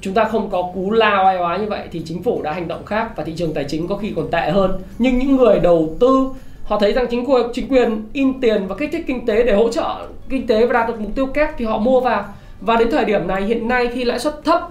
[0.00, 2.68] chúng ta không có cú lao ai hóa như vậy thì chính phủ đã hành
[2.68, 4.80] động khác và thị trường tài chính có khi còn tệ hơn.
[4.98, 6.28] Nhưng những người đầu tư
[6.64, 9.54] họ thấy rằng chính quyền chính quyền in tiền và kích thích kinh tế để
[9.54, 12.24] hỗ trợ kinh tế và đạt được mục tiêu kép thì họ mua vào.
[12.60, 14.68] Và đến thời điểm này hiện nay khi lãi suất thấp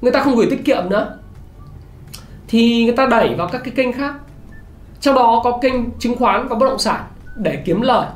[0.00, 1.18] người ta không gửi tiết kiệm nữa.
[2.48, 4.14] Thì người ta đẩy vào các cái kênh khác.
[5.00, 7.04] Trong đó có kênh chứng khoán và bất động sản
[7.36, 8.06] để kiếm lời.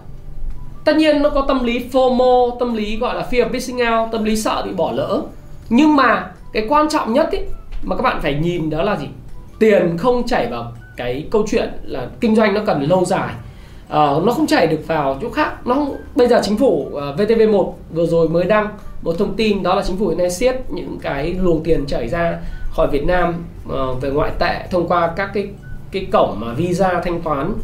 [0.84, 4.12] Tất nhiên nó có tâm lý FOMO tâm lý gọi là fear of missing out
[4.12, 5.22] tâm lý sợ bị bỏ lỡ.
[5.68, 7.38] Nhưng mà cái quan trọng nhất ý,
[7.82, 9.06] mà các bạn phải nhìn đó là gì?
[9.58, 13.34] Tiền không chảy vào cái câu chuyện là kinh doanh nó cần lâu dài
[13.92, 15.66] uh, nó không chảy được vào chỗ khác.
[15.66, 18.68] Nó không, bây giờ chính phủ ờ, uh, VTV1 vừa rồi mới đăng
[19.02, 22.08] một thông tin đó là chính phủ hiện nay siết những cái luồng tiền chảy
[22.08, 22.38] ra
[22.70, 25.48] khỏi Việt Nam uh, về ngoại tệ thông qua các cái
[25.92, 27.54] cái cổng mà visa thanh toán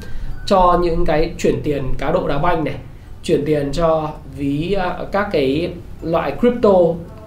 [0.47, 2.75] cho những cái chuyển tiền cá độ đá banh này
[3.23, 6.75] chuyển tiền cho ví uh, các cái loại crypto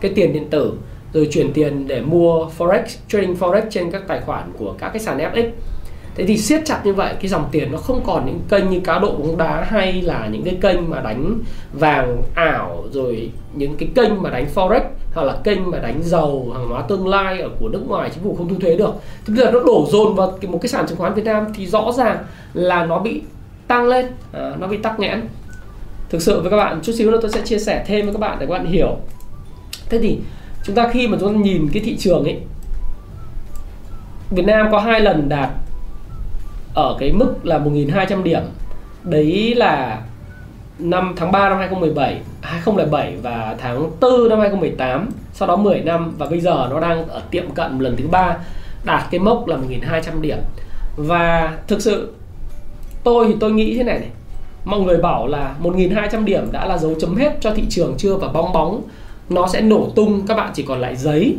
[0.02, 0.74] cái tiền điện tử
[1.14, 5.00] rồi chuyển tiền để mua forex trading forex trên các tài khoản của các cái
[5.00, 5.50] sàn FX
[6.16, 8.80] thế thì siết chặt như vậy cái dòng tiền nó không còn những kênh như
[8.80, 11.40] cá độ bóng đá hay là những cái kênh mà đánh
[11.74, 14.82] vàng ảo rồi những cái kênh mà đánh forex
[15.14, 18.24] hoặc là kênh mà đánh dầu hàng hóa tương lai ở của nước ngoài chính
[18.24, 18.94] phủ không thu thuế được.
[19.26, 21.68] Thì bây giờ nó đổ dồn vào một cái sàn chứng khoán Việt Nam thì
[21.68, 22.18] rõ ràng
[22.54, 23.22] là nó bị
[23.68, 25.22] tăng lên à, nó bị tắc nghẽn.
[26.10, 28.20] Thực sự với các bạn chút xíu nữa tôi sẽ chia sẻ thêm với các
[28.20, 28.98] bạn để các bạn hiểu.
[29.90, 30.20] Thế thì
[30.64, 32.38] chúng ta khi mà chúng ta nhìn cái thị trường ấy
[34.32, 35.50] Việt Nam có hai lần đạt
[36.74, 38.42] ở cái mức là 1.200 điểm.
[39.04, 40.02] Đấy là
[40.80, 46.14] năm tháng 3 năm 2017 2007 và tháng 4 năm 2018 sau đó 10 năm
[46.18, 48.38] và bây giờ nó đang ở tiệm cận lần thứ ba,
[48.86, 50.38] đạt cái mốc là 1.200 điểm.
[50.96, 52.14] Và thực sự,
[53.04, 54.10] tôi thì tôi nghĩ thế này này.
[54.66, 58.16] Mọi người bảo là 1.200 điểm đã là dấu chấm hết cho thị trường chưa
[58.16, 58.82] và bong bóng
[59.30, 61.36] nó sẽ nổ tung, các bạn chỉ còn lại giấy.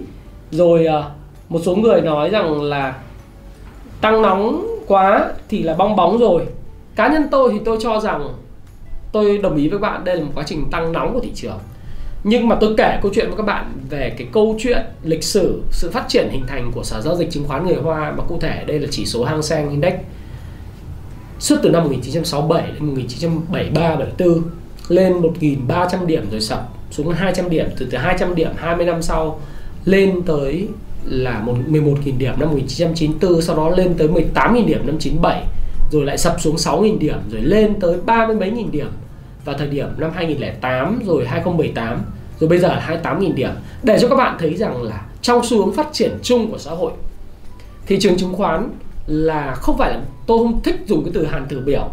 [0.51, 1.11] Rồi ờ,
[1.49, 2.95] một số người nói rằng là
[4.01, 6.47] tăng nóng quá thì là bong bóng rồi.
[6.97, 8.29] Cá nhân tôi thì tôi cho rằng
[9.13, 11.59] tôi đồng ý với bạn đây là một quá trình tăng nóng của thị trường.
[12.25, 15.63] Nhưng mà tôi kể câu chuyện với các bạn về cái câu chuyện lịch sử,
[15.71, 18.39] sự phát triển hình thành của sở giao dịch chứng khoán người Hoa mà cụ
[18.41, 19.95] thể đây là chỉ số Hang Seng Index
[21.39, 24.43] suốt từ năm 1967 đến 1973 74
[24.89, 29.41] lên 1.300 điểm rồi sập xuống 200 điểm, từ từ 200 điểm 20 năm sau
[29.85, 30.69] lên tới
[31.05, 35.45] là một 11.000 điểm năm 1994 sau đó lên tới 18.000 điểm năm 97
[35.91, 38.89] rồi lại sập xuống 6.000 điểm rồi lên tới 30 mấy nghìn điểm
[39.45, 42.03] vào thời điểm năm 2008 rồi 2018
[42.41, 43.51] rồi bây giờ là 28.000 điểm.
[43.83, 46.71] Để cho các bạn thấy rằng là trong xu hướng phát triển chung của xã
[46.71, 46.93] hội
[47.87, 48.71] thị trường chứng khoán
[49.07, 51.89] là không phải là tôi không thích dùng cái từ hàn tử biểu.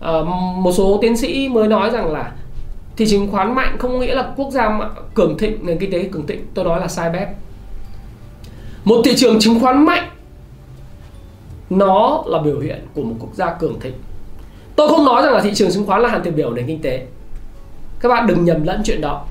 [0.00, 0.12] À,
[0.56, 2.32] một số tiến sĩ mới nói rằng là
[2.96, 4.80] thị trường chứng khoán mạnh không nghĩa là quốc gia
[5.14, 6.46] cường thịnh nền kinh tế cường thịnh.
[6.54, 7.28] Tôi nói là sai bét
[8.84, 10.08] một thị trường chứng khoán mạnh.
[11.70, 13.94] Nó là biểu hiện của một quốc gia cường thịnh.
[14.76, 16.82] Tôi không nói rằng là thị trường chứng khoán là hàn tiền biểu nền kinh
[16.82, 17.06] tế.
[18.00, 19.24] Các bạn đừng nhầm lẫn chuyện đó.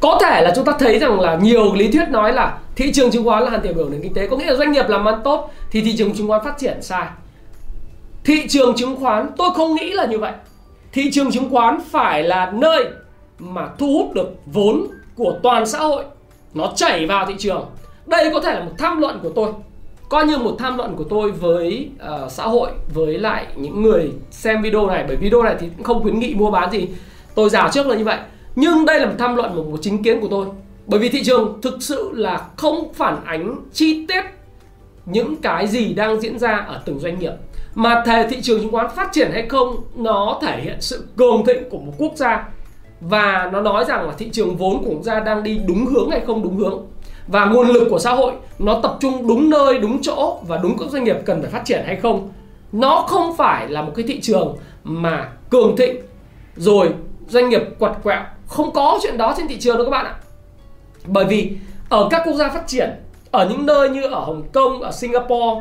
[0.00, 3.10] Có thể là chúng ta thấy rằng là nhiều lý thuyết nói là thị trường
[3.10, 5.08] chứng khoán là hàn tiền biểu nền kinh tế, có nghĩa là doanh nghiệp làm
[5.08, 7.06] ăn tốt thì thị trường chứng khoán phát triển sai.
[8.24, 10.32] Thị trường chứng khoán, tôi không nghĩ là như vậy.
[10.92, 12.84] Thị trường chứng khoán phải là nơi
[13.38, 14.86] mà thu hút được vốn
[15.16, 16.04] của toàn xã hội.
[16.54, 17.66] Nó chảy vào thị trường
[18.06, 19.52] đây có thể là một tham luận của tôi.
[20.08, 21.90] Coi như một tham luận của tôi với
[22.24, 25.84] uh, xã hội với lại những người xem video này bởi video này thì cũng
[25.84, 26.88] không khuyến nghị mua bán gì.
[27.34, 28.18] Tôi rào trước là như vậy.
[28.56, 30.46] Nhưng đây là một tham luận một, một chính kiến của tôi.
[30.86, 34.22] Bởi vì thị trường thực sự là không phản ánh chi tiết
[35.06, 37.32] những cái gì đang diễn ra ở từng doanh nghiệp.
[37.74, 41.44] Mà thề thị trường chứng khoán phát triển hay không nó thể hiện sự cường
[41.46, 42.48] thịnh của một quốc gia.
[43.00, 46.10] Và nó nói rằng là thị trường vốn của quốc gia đang đi đúng hướng
[46.10, 46.86] hay không đúng hướng
[47.32, 50.78] và nguồn lực của xã hội nó tập trung đúng nơi đúng chỗ và đúng
[50.78, 52.30] các doanh nghiệp cần phải phát triển hay không.
[52.72, 55.96] Nó không phải là một cái thị trường mà cường thịnh
[56.56, 56.88] rồi
[57.28, 58.22] doanh nghiệp quặt quẹo.
[58.46, 60.14] Không có chuyện đó trên thị trường đâu các bạn ạ.
[61.06, 61.56] Bởi vì
[61.88, 62.90] ở các quốc gia phát triển
[63.30, 65.60] ở những nơi như ở Hồng Kông, ở Singapore,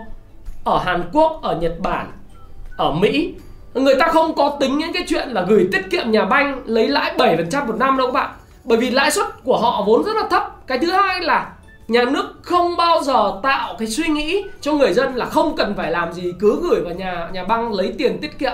[0.64, 2.12] ở Hàn Quốc, ở Nhật Bản,
[2.78, 3.34] ở Mỹ
[3.74, 6.88] người ta không có tính những cái chuyện là gửi tiết kiệm nhà banh lấy
[6.88, 8.32] lãi 7% một năm đâu các bạn.
[8.64, 10.68] Bởi vì lãi suất của họ vốn rất là thấp.
[10.68, 11.54] Cái thứ hai là
[11.92, 15.74] nhà nước không bao giờ tạo cái suy nghĩ cho người dân là không cần
[15.78, 18.54] phải làm gì, cứ gửi vào nhà nhà băng lấy tiền tiết kiệm.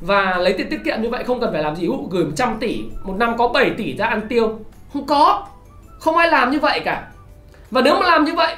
[0.00, 2.84] Và lấy tiền tiết kiệm như vậy không cần phải làm gì gửi 100 tỷ,
[3.02, 4.58] một năm có 7 tỷ ra ăn tiêu.
[4.92, 5.46] Không có,
[6.00, 7.08] không ai làm như vậy cả.
[7.70, 8.56] Và nếu mà làm như vậy,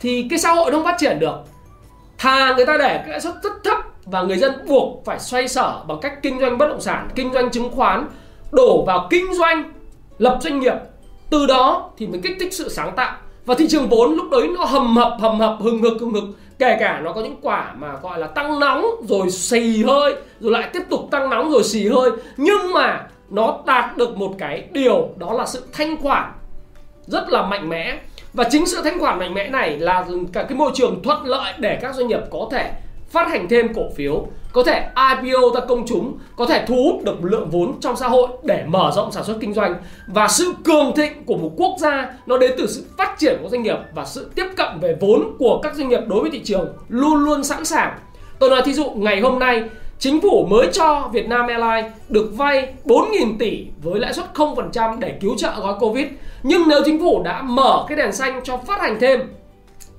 [0.00, 1.36] thì cái xã hội không phát triển được.
[2.18, 5.48] Thà người ta để cái lãi suất rất thấp và người dân buộc phải xoay
[5.48, 8.08] sở bằng cách kinh doanh bất động sản, kinh doanh chứng khoán,
[8.52, 9.72] đổ vào kinh doanh,
[10.18, 10.74] lập doanh nghiệp.
[11.30, 14.48] Từ đó thì mới kích thích sự sáng tạo và thị trường vốn lúc đấy
[14.58, 16.24] nó hầm hập hầm hập, hừng hực hừng hực.
[16.58, 20.52] Kể cả nó có những quả mà gọi là tăng nóng rồi xì hơi, rồi
[20.52, 22.10] lại tiếp tục tăng nóng rồi xì hơi.
[22.36, 26.32] Nhưng mà nó đạt được một cái điều, đó là sự thanh khoản
[27.06, 27.98] rất là mạnh mẽ.
[28.32, 31.52] Và chính sự thanh khoản mạnh mẽ này là cả cái môi trường thuận lợi
[31.58, 32.70] để các doanh nghiệp có thể
[33.14, 34.26] phát hành thêm cổ phiếu.
[34.52, 38.08] Có thể IPO ra công chúng, có thể thu hút được lượng vốn trong xã
[38.08, 39.74] hội để mở rộng sản xuất kinh doanh.
[40.06, 43.48] Và sự cường thịnh của một quốc gia, nó đến từ sự phát triển của
[43.48, 46.40] doanh nghiệp và sự tiếp cận về vốn của các doanh nghiệp đối với thị
[46.44, 47.98] trường luôn luôn sẵn sàng.
[48.38, 49.62] Tôi nói thí dụ, ngày hôm nay,
[49.98, 54.98] Chính phủ mới cho Việt Nam Airlines được vay 4.000 tỷ với lãi suất 0%
[54.98, 56.06] để cứu trợ gói Covid.
[56.42, 59.20] Nhưng nếu chính phủ đã mở cái đèn xanh cho phát hành thêm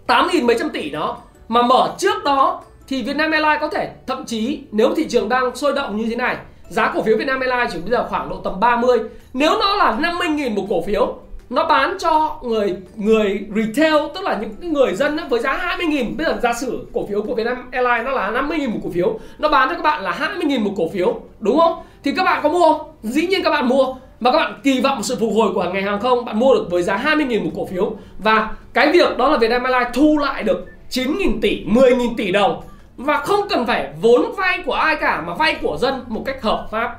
[0.08, 4.26] 8.000 mấy trăm tỷ đó, mà mở trước đó thì Vietnam Airlines có thể, thậm
[4.26, 6.38] chí nếu thị trường đang sôi động như thế này,
[6.70, 9.00] giá cổ phiếu Vietnam Airlines chỉ bây giờ khoảng độ tầm 30
[9.34, 11.16] nếu nó là 50.000 một cổ phiếu,
[11.50, 16.26] nó bán cho người người retail, tức là những người dân với giá 20.000 bây
[16.26, 19.50] giờ giả sử cổ phiếu của Vietnam Airlines nó là 50.000 một cổ phiếu, nó
[19.50, 21.74] bán cho các bạn là 20.000 một cổ phiếu, đúng không?
[22.04, 22.74] Thì các bạn có mua?
[22.74, 23.96] Không dĩ nhiên các bạn mua.
[24.20, 26.68] Mà các bạn kỳ vọng sự phục hồi của ngành hàng không, bạn mua được
[26.70, 27.92] với giá 20.000 một cổ phiếu.
[28.18, 32.62] Và cái việc đó là Vietnam Airlines thu lại được 9.000 tỷ 10.000 tỷ đồng
[32.98, 36.42] và không cần phải vốn vay của ai cả mà vay của dân một cách
[36.42, 36.96] hợp pháp.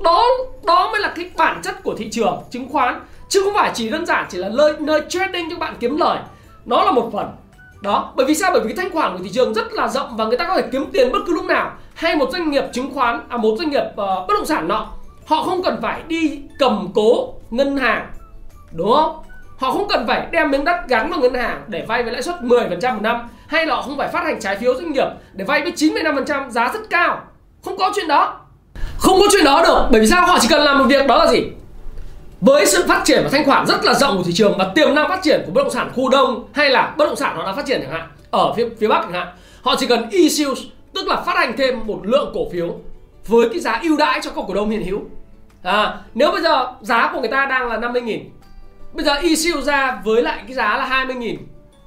[0.00, 0.24] Đó
[0.64, 3.00] đó mới là cái bản chất của thị trường chứng khoán.
[3.28, 6.18] Chứ không phải chỉ đơn giản chỉ là nơi nơi trading cho bạn kiếm lời.
[6.64, 7.26] Nó là một phần.
[7.82, 8.50] Đó bởi vì sao?
[8.52, 10.56] Bởi vì cái thanh khoản của thị trường rất là rộng và người ta có
[10.56, 11.72] thể kiếm tiền bất cứ lúc nào.
[11.94, 14.88] Hay một doanh nghiệp chứng khoán à một doanh nghiệp uh, bất động sản nọ
[15.26, 18.10] họ không cần phải đi cầm cố ngân hàng.
[18.72, 19.22] Đúng không?
[19.58, 22.22] Họ không cần phải đem miếng đất gắn vào ngân hàng để vay với lãi
[22.22, 25.06] suất 10% một năm hay là họ không phải phát hành trái phiếu doanh nghiệp
[25.32, 27.20] để vay với 95% giá rất cao?
[27.64, 28.40] Không có chuyện đó.
[28.98, 30.26] Không có chuyện đó được bởi vì sao?
[30.26, 31.42] Họ chỉ cần làm một việc đó là gì?
[32.40, 34.94] Với sự phát triển và thanh khoản rất là rộng của thị trường và tiềm
[34.94, 37.44] năng phát triển của bất động sản khu đông hay là bất động sản nó
[37.44, 39.28] đang phát triển chẳng hạn ở phía phía bắc chẳng hạn
[39.62, 40.54] họ chỉ cần issue
[40.94, 42.74] tức là phát hành thêm một lượng cổ phiếu
[43.26, 45.00] với cái giá ưu đãi cho các cổ đông hiện hữu.
[45.62, 48.18] À, nếu bây giờ giá của người ta đang là 50.000
[48.92, 51.36] bây giờ issue ra với lại cái giá là 20.000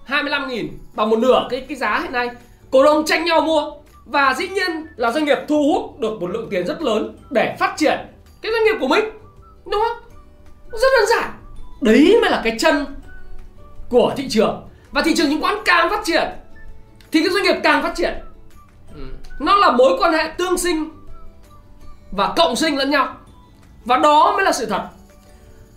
[0.07, 2.29] 25.000 bằng một nửa cái cái giá hiện nay.
[2.71, 3.71] Cổ đông tranh nhau mua
[4.05, 7.55] và dĩ nhiên là doanh nghiệp thu hút được một lượng tiền rất lớn để
[7.59, 7.99] phát triển
[8.41, 9.05] cái doanh nghiệp của mình
[9.65, 9.97] đúng không?
[10.71, 11.31] Rất đơn giản.
[11.81, 12.85] Đấy mới là cái chân
[13.89, 14.67] của thị trường.
[14.91, 16.29] Và thị trường chứng khoán càng phát triển
[17.11, 18.13] thì cái doanh nghiệp càng phát triển.
[18.95, 19.01] Ừ.
[19.39, 20.89] Nó là mối quan hệ tương sinh
[22.11, 23.15] và cộng sinh lẫn nhau.
[23.85, 24.83] Và đó mới là sự thật.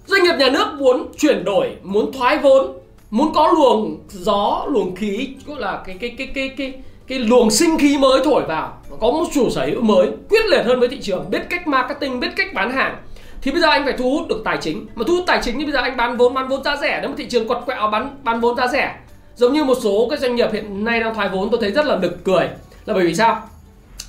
[0.07, 2.78] Doanh nghiệp nhà nước muốn chuyển đổi muốn thoái vốn
[3.11, 6.75] muốn có luồng gió, luồng khí, gọi là cái cái cái cái cái
[7.07, 10.63] cái luồng sinh khí mới thổi vào có một chủ sở hữu mới, quyết liệt
[10.65, 12.97] hơn với thị trường, biết cách marketing, biết cách bán hàng.
[13.43, 14.87] Thì bây giờ anh phải thu hút được tài chính.
[14.95, 16.99] Mà thu hút tài chính thì bây giờ anh bán vốn bán vốn giá rẻ.
[17.01, 18.97] Nếu mà thị trường quật quẹo, bán bán vốn giá rẻ.
[19.35, 21.87] Giống như một số cái doanh nghiệp hiện nay đang thoái vốn, tôi thấy rất
[21.87, 22.49] là nực cười.
[22.87, 23.43] Là bởi vì sao?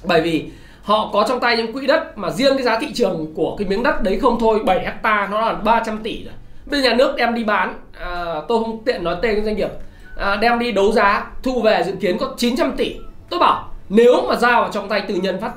[0.04, 0.46] Bởi vì
[0.82, 3.68] họ có trong tay những quỹ đất mà riêng cái giá thị trường của cái
[3.68, 6.34] miếng đất đấy không thôi 7 hecta, nó là 300 tỷ rồi
[6.70, 7.80] bây giờ nhà nước đem đi bán.
[8.00, 9.70] À, tôi không tiện nói tên doanh nghiệp.
[10.18, 12.96] À, đem đi đấu giá thu về dự kiến có 900 tỷ.
[13.30, 15.52] Tôi bảo nếu mà giao vào trong tay tư nhân phát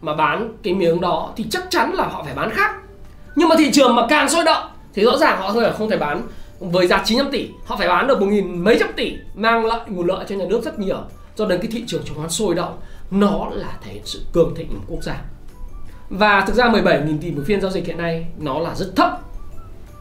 [0.00, 2.74] mà bán cái miếng đó thì chắc chắn là họ phải bán khác.
[3.36, 6.22] Nhưng mà thị trường mà càng sôi động thì rõ ràng họ không thể bán.
[6.60, 9.80] Với giá 900 tỷ họ phải bán được một nghìn mấy trăm tỷ mang lại
[9.86, 10.98] nguồn lợi cho nhà nước rất nhiều.
[11.36, 12.78] Cho đến cái thị trường chứng khoán sôi động
[13.10, 15.20] nó là thể hiện sự cường thịnh của quốc gia.
[16.10, 19.20] Và thực ra 17.000 tỷ một phiên giao dịch hiện nay nó là rất thấp.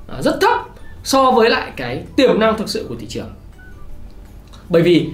[0.10, 0.60] Ờ, rất thấp
[1.04, 3.30] so với lại cái tiềm năng thực sự của thị trường.
[4.70, 5.10] Bởi vì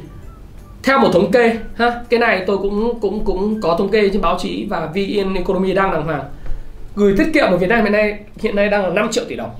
[0.83, 4.21] theo một thống kê ha cái này tôi cũng cũng cũng có thống kê trên
[4.21, 6.23] báo chí và VN Economy đang đàng hoàng.
[6.95, 9.35] Gửi tiết kiệm ở Việt Nam hiện nay hiện nay đang là 5 triệu tỷ
[9.35, 9.51] đồng.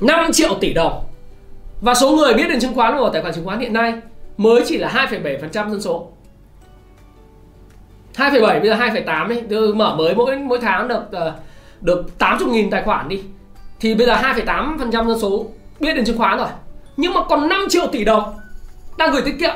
[0.00, 1.04] 5 triệu tỷ đồng.
[1.80, 3.94] Và số người biết đến chứng khoán của tài khoản chứng khoán hiện nay
[4.36, 6.08] mới chỉ là 2,7% dân số.
[8.16, 11.34] 2,7 bây giờ 2,8 đi mở mới mỗi mỗi tháng được ờ,
[11.80, 13.22] được 80.000 tài khoản đi
[13.80, 15.46] thì bây giờ 2,8% dân số
[15.80, 16.48] biết đến chứng khoán rồi.
[16.96, 18.34] Nhưng mà còn 5 triệu tỷ đồng
[18.98, 19.54] đang gửi tiết kiệm.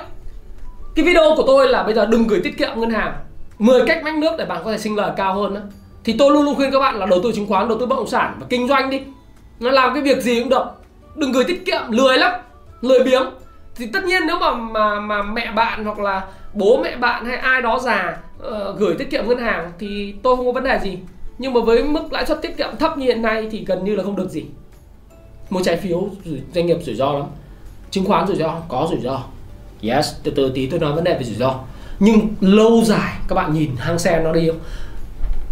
[0.94, 3.14] Cái video của tôi là bây giờ đừng gửi tiết kiệm ngân hàng.
[3.58, 5.60] 10 cách mách nước để bạn có thể sinh lời cao hơn đó.
[6.04, 7.96] thì tôi luôn luôn khuyên các bạn là đầu tư chứng khoán đầu tư bất
[7.96, 9.00] động sản và kinh doanh đi.
[9.60, 10.64] Nó làm cái việc gì cũng được.
[11.16, 12.32] Đừng gửi tiết kiệm lười lắm
[12.80, 13.22] lười biếng.
[13.76, 16.22] Thì tất nhiên nếu mà mà mà mẹ bạn hoặc là
[16.54, 18.16] bố mẹ bạn hay ai đó già
[18.48, 20.98] uh, gửi tiết kiệm ngân hàng thì tôi không có vấn đề gì
[21.40, 23.96] nhưng mà với mức lãi suất tiết kiệm thấp như hiện nay thì gần như
[23.96, 24.44] là không được gì.
[25.50, 26.08] Mua trái phiếu
[26.54, 27.26] doanh nghiệp rủi ro lắm.
[27.90, 29.22] Chứng khoán rủi ro, có rủi ro.
[29.82, 31.54] Yes, từ từ tí tôi nói vấn đề về rủi ro.
[31.98, 34.58] Nhưng lâu dài, các bạn nhìn hang sen nó đi không?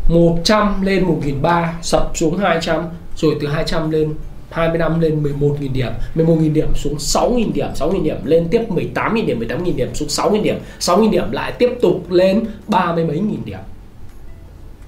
[0.08, 1.06] 100 lên
[1.42, 2.84] 1.300 sập xuống 200
[3.16, 4.14] rồi từ 200 lên
[4.50, 5.92] 20 năm lên 11.000 điểm.
[6.14, 10.42] 11.000 điểm xuống 6.000 điểm 6.000 điểm lên tiếp 18.000 điểm 18.000 điểm xuống 6.000
[10.42, 10.58] điểm.
[10.80, 13.60] 6.000 điểm lại tiếp tục lên ba mươi mấy nghìn điểm.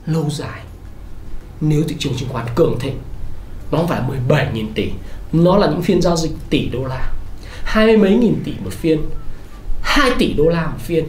[0.06, 0.60] Lâu dài
[1.60, 2.98] nếu thị trường chứng khoán cường thịnh
[3.70, 4.90] nó không phải 17.000 tỷ
[5.32, 7.12] nó là những phiên giao dịch tỷ đô la.
[7.64, 9.00] Hai mươi mấy nghìn tỷ một phiên
[9.82, 11.04] 2 tỷ đô la một phiên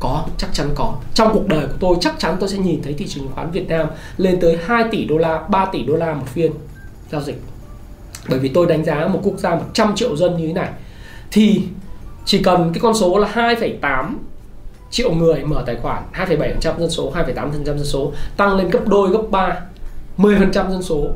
[0.00, 0.94] có chắc chắn có.
[1.14, 3.50] Trong cuộc đời của tôi chắc chắn tôi sẽ nhìn thấy thị trường chứng khoán
[3.50, 6.52] Việt Nam lên tới 2 tỷ đô la 3 tỷ đô la một phiên
[7.12, 7.42] giao dịch.
[8.28, 10.68] Bởi vì tôi đánh giá một quốc gia 100 triệu dân như thế này
[11.30, 11.62] thì
[12.24, 14.14] chỉ cần cái con số là 2,8
[14.90, 19.10] triệu người mở tài khoản 2,7% dân số 2,8% dân số tăng lên gấp đôi
[19.10, 19.60] gấp 3
[20.18, 21.10] 10% dân số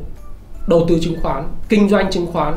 [0.66, 2.54] đầu tư chứng khoán, kinh doanh chứng khoán.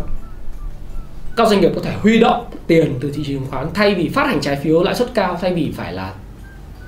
[1.36, 4.10] Các doanh nghiệp có thể huy động tiền từ thị trường chứng khoán thay vì
[4.10, 6.13] phát hành trái phiếu lãi suất cao, thay vì phải là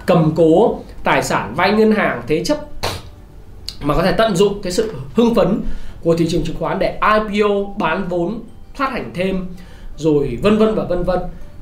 [0.05, 2.57] cầm cố tài sản, vay ngân hàng, thế chấp,
[3.81, 5.61] mà có thể tận dụng cái sự hưng phấn
[6.01, 8.39] của thị trường chứng khoán để IPO bán vốn,
[8.75, 9.47] phát hành thêm,
[9.97, 11.19] rồi vân vân và vân vân,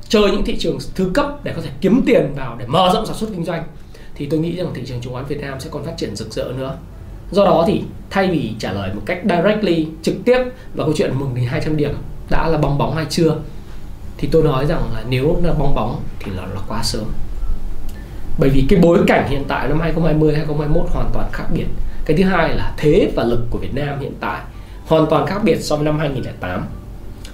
[0.09, 3.05] chơi những thị trường thứ cấp để có thể kiếm tiền vào để mở rộng
[3.05, 3.63] sản xuất kinh doanh.
[4.15, 6.33] Thì tôi nghĩ rằng thị trường chứng khoán Việt Nam sẽ còn phát triển rực
[6.33, 6.75] rỡ nữa
[7.31, 10.37] do đó thì thay vì trả lời một cách directly trực tiếp
[10.73, 11.91] vào câu chuyện 1.200 điểm
[12.29, 13.35] đã là bong bóng hay chưa
[14.17, 17.03] thì tôi nói rằng là nếu là bong bóng thì là, là quá sớm.
[18.39, 21.65] Bởi vì cái bối cảnh hiện tại năm 2020 2021 hoàn toàn khác biệt.
[22.05, 24.41] Cái thứ hai là thế và lực của Việt Nam hiện tại
[24.85, 26.65] hoàn toàn khác biệt so với năm 2008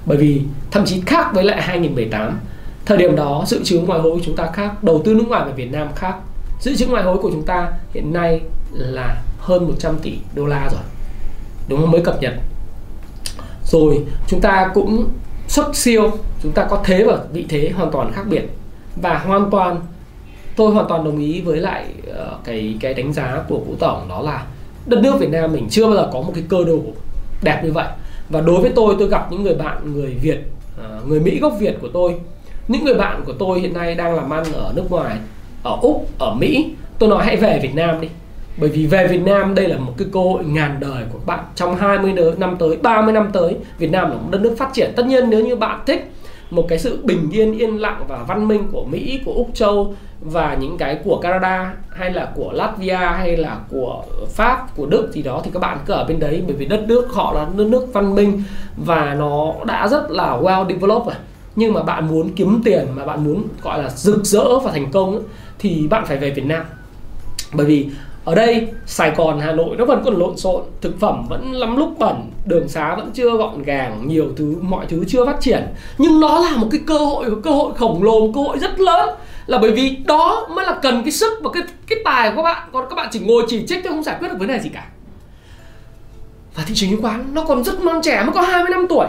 [0.06, 2.39] bởi vì thậm chí khác với lại 2018
[2.86, 5.45] thời điểm đó dự trữ ngoại hối của chúng ta khác đầu tư nước ngoài
[5.45, 6.15] về Việt Nam khác.
[6.60, 10.69] Dự trữ ngoại hối của chúng ta hiện nay là hơn 100 tỷ đô la
[10.71, 10.81] rồi.
[11.67, 11.91] Đúng không?
[11.91, 12.33] Mới cập nhật.
[13.65, 15.09] Rồi chúng ta cũng
[15.47, 16.12] xuất siêu
[16.43, 18.43] chúng ta có thế và vị thế hoàn toàn khác biệt.
[18.95, 19.81] Và hoàn toàn
[20.55, 24.07] tôi hoàn toàn đồng ý với lại uh, cái cái đánh giá của vũ tổng
[24.09, 24.45] đó là
[24.85, 26.79] đất nước Việt Nam mình chưa bao giờ có một cái cơ đồ
[27.43, 27.88] đẹp như vậy.
[28.29, 30.39] Và đối với tôi tôi gặp những người bạn người Việt
[30.79, 32.15] uh, người Mỹ gốc Việt của tôi.
[32.67, 35.17] Những người bạn của tôi hiện nay đang làm ăn ở nước ngoài
[35.63, 36.73] ở úc ở Mỹ.
[36.99, 38.07] Tôi nói hãy về Việt Nam đi
[38.59, 41.39] bởi vì về Việt Nam, đây là một cái cơ hội ngàn đời của bạn.
[41.55, 44.93] Trong 20 năm tới 30 năm tới, Việt Nam là một đất nước phát triển.
[44.95, 46.11] Tất nhiên nếu như bạn thích
[46.51, 49.95] một cái sự bình yên yên lặng và văn minh của Mỹ, của Úc Châu
[50.21, 55.09] và những cái của Canada, hay là của Latvia, hay là của Pháp, của Đức
[55.11, 56.43] gì đó, thì các bạn cứ ở bên đấy.
[56.47, 58.43] Bởi vì đất nước họ là đất nước văn minh
[58.85, 61.15] và nó đã rất là well developed rồi.
[61.55, 64.91] Nhưng mà bạn muốn kiếm tiền, mà bạn muốn, gọi là rực rỡ và thành
[64.91, 65.21] công
[65.59, 66.63] thì bạn phải về Việt Nam.
[67.53, 67.89] Bởi vì
[68.29, 71.77] ở đây, Sài Gòn, Hà Nội nó vẫn còn lộn xộn, thực phẩm vẫn lắm
[71.77, 75.67] lúc bẩn, đường xá vẫn chưa gọn gàng, nhiều thứ, mọi thứ chưa phát triển.
[75.97, 79.09] Nhưng nó là một cái cơ hội cơ hội khổng lồ cơ hội rất lớn.
[79.47, 82.43] Là bởi vì đó mới là cần cái sức và cái cái tài của các
[82.43, 82.69] bạn.
[82.73, 84.69] Còn các bạn chỉ ngồi chỉ trích chứ không giải quyết được vấn đề gì
[84.69, 84.87] cả.
[86.55, 89.08] Và thị trường chứng khoán nó còn rất non trẻ, mới có 20 năm tuổi.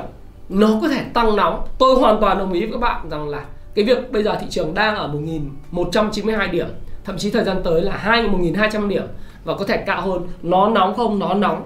[0.49, 1.63] Nó có thể tăng nóng.
[1.79, 4.47] Tôi hoàn toàn đồng ý với các bạn rằng là cái việc bây giờ thị
[4.51, 6.67] trường đang ở 1192 điểm
[7.05, 9.05] thậm chí thời gian tới là 2 1200 điểm
[9.45, 10.29] và có thể cao hơn.
[10.43, 11.19] Nó nóng không?
[11.19, 11.63] Nó nóng.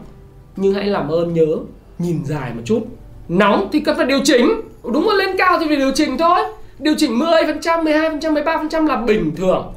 [0.56, 1.56] Nhưng hãy làm ơn nhớ
[1.98, 2.80] nhìn dài một chút.
[3.28, 4.46] Nóng thì cần phải điều chỉnh.
[4.92, 6.40] Đúng là lên cao thì phải điều chỉnh thôi.
[6.78, 9.72] Điều chỉnh 10%, 12%, 13% là bình thường.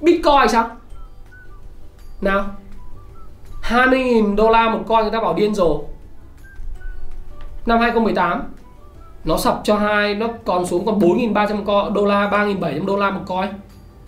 [0.00, 0.70] Bitcoin sao?
[2.20, 2.44] Nào
[3.62, 5.78] 20.000 đô la một coin người ta bảo điên rồi.
[7.66, 8.42] Năm 2018
[9.24, 13.20] Nó sập cho hai Nó còn xuống còn 4.300 đô la 3.700 đô la một
[13.26, 13.48] coin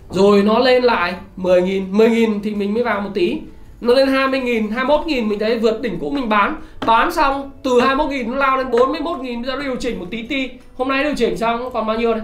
[0.09, 3.41] rồi nó lên lại 10.000 10.000 thì mình mới vào một tí.
[3.81, 6.55] Nó lên 20.000 21.000 mình thấy vượt đỉnh cũ mình bán.
[6.85, 10.49] Bán xong, từ 21.000 nó lao lên 41.000 bây giờ điều chỉnh một tí ti
[10.77, 12.23] hôm nay điều chỉnh xong, còn bao nhiêu đây?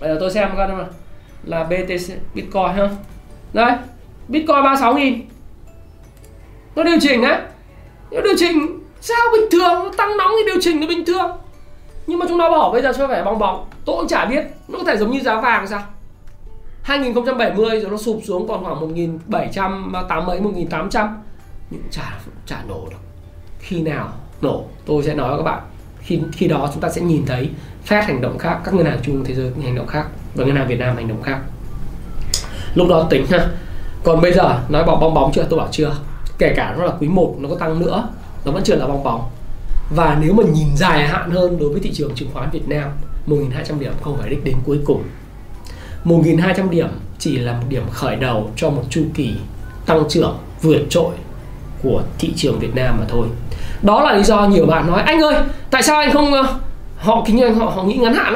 [0.00, 0.86] Bây giờ tôi xem coi nào.
[1.44, 2.88] Là BTC Bitcoin ha.
[3.52, 3.72] Đây,
[4.28, 5.20] Bitcoin 36.000
[6.76, 7.38] nó điều chỉnh đấy
[8.10, 9.74] nó điều chỉnh sao bình thường?
[9.84, 11.30] Nó tăng nóng thì điều chỉnh nó bình thường.
[12.06, 13.66] Nhưng mà chúng nó bỏ bây giờ cho vẻ bong bóng.
[13.84, 14.44] Tôi cũng chả biết.
[14.68, 15.82] Nó có thể giống như giá vàng sao?
[16.84, 19.92] 2070 rồi nó sụp xuống còn khoảng 1700
[20.26, 21.22] mấy 1800
[21.70, 22.96] nhưng chả chả nổ được
[23.58, 25.62] khi nào nổ, tôi sẽ nói với các bạn.
[26.00, 27.50] Khi khi đó chúng ta sẽ nhìn thấy
[27.88, 30.56] Fed hành động khác, các ngân hàng chung thế giới hành động khác và ngân
[30.56, 31.38] hàng Việt Nam hành động khác.
[32.74, 33.48] Lúc đó tính ha.
[34.04, 35.46] Còn bây giờ, nói bảo bong bóng chưa?
[35.50, 35.96] Tôi bảo chưa.
[36.38, 38.08] Kể cả nó là quý 1 nó có tăng nữa,
[38.44, 39.30] nó vẫn chưa là bong bóng.
[39.96, 42.90] Và nếu mà nhìn dài hạn hơn đối với thị trường chứng khoán Việt Nam
[43.26, 45.02] 1.200 điểm không phải đích đến cuối cùng.
[46.04, 46.88] 1.200 điểm
[47.18, 49.34] chỉ là một điểm khởi đầu cho một chu kỳ
[49.86, 51.14] tăng trưởng vượt trội
[51.82, 53.26] của thị trường Việt Nam mà thôi.
[53.82, 55.34] Đó là lý do nhiều bạn nói anh ơi
[55.70, 56.54] tại sao anh không ờ,
[56.96, 58.34] họ kinh doanh họ họ nghĩ ngắn hạn?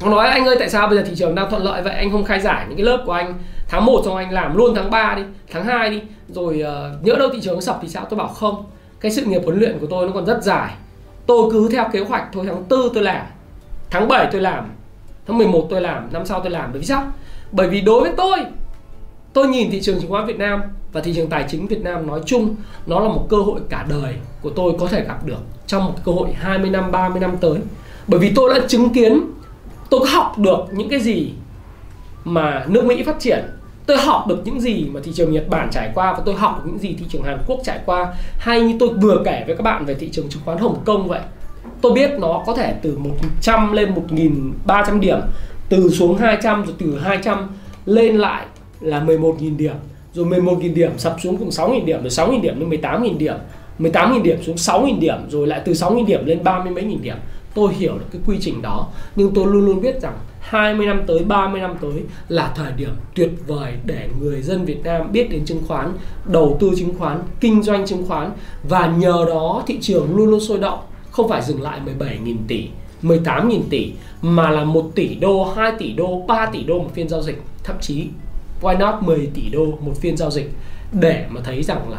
[0.00, 1.94] Họ nói anh ơi tại sao bây giờ thị trường đang thuận lợi vậy?
[1.94, 3.34] Anh không khai giải những cái lớp của anh.
[3.68, 7.16] Tháng 1 xong anh làm luôn tháng 3 đi tháng 2 đi rồi uh, nhỡ
[7.18, 8.06] đâu thị trường sập thì sao?
[8.10, 8.64] Tôi bảo không
[9.00, 10.70] cái sự nghiệp huấn luyện của tôi nó còn rất dài.
[11.26, 13.26] Tôi cứ theo kế hoạch thôi tháng 4 tôi làm
[13.90, 14.70] tháng 7 tôi làm
[15.26, 16.72] tháng 11 tôi làm, năm sau tôi làm.
[16.72, 17.12] Bởi vì sao?
[17.52, 18.38] Bởi vì đối với tôi
[19.32, 20.62] tôi nhìn thị trường chứng khoán Việt Nam
[20.92, 22.56] và thị trường tài chính Việt Nam nói chung,
[22.86, 25.94] nó là một cơ hội cả đời của tôi có thể gặp được trong một
[26.04, 27.58] cơ hội 20 năm 30 năm tới.
[28.06, 29.20] Bởi vì tôi đã chứng kiến,
[29.90, 31.32] tôi học được những cái gì
[32.24, 33.44] mà nước Mỹ phát triển.
[33.86, 36.56] Tôi học được những gì mà thị trường Nhật Bản trải qua và tôi học
[36.56, 38.14] được những gì thị trường Hàn Quốc trải qua.
[38.38, 41.08] Hay như tôi vừa kể với các bạn về thị trường chứng khoán Hồng Kông
[41.08, 41.20] vậy
[41.82, 43.94] tôi biết nó có thể từ 100 lên
[44.66, 45.18] 1.300 điểm,
[45.68, 47.48] từ xuống 200 rồi từ 200
[47.86, 48.46] lên lại
[48.80, 49.74] là 11.000 điểm.
[50.14, 53.34] Rồi 11.000 điểm sập xuống cùng 6.000 điểm, rồi 6.000 điểm lên 18.000 điểm
[53.78, 57.16] 18.000 điểm xuống 6.000 điểm, rồi lại từ 6.000 điểm lên 30 mấy nghìn điểm.
[57.54, 61.02] Tôi hiểu được cái quy trình đó, nhưng tôi luôn luôn biết rằng 20 năm
[61.06, 65.30] tới 30 năm tới là thời điểm tuyệt vời để người dân Việt Nam biết
[65.30, 65.92] đến chứng khoán,
[66.24, 68.30] đầu tư chứng khoán, kinh doanh chứng khoán.
[68.68, 70.78] Và nhờ đó thị trường luôn luôn sôi động
[71.12, 72.68] không phải dừng lại 17.000 tỷ
[73.02, 73.92] 18.000 tỷ
[74.22, 77.42] mà là 1 tỷ đô, 2 tỷ đô, 3 tỷ đô một phiên giao dịch.
[77.64, 78.06] Thậm chí
[78.62, 80.50] why not 10 tỷ đô một phiên giao dịch?
[80.92, 81.98] Để mà thấy rằng là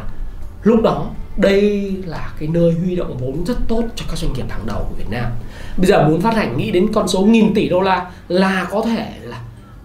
[0.62, 4.44] lúc đó đây là cái nơi huy động vốn rất tốt cho các doanh nghiệp
[4.48, 5.32] hàng đầu của Việt Nam.
[5.76, 8.82] Bây giờ muốn phát hành nghĩ đến con số nghìn tỷ đô la là có
[8.82, 9.40] thể là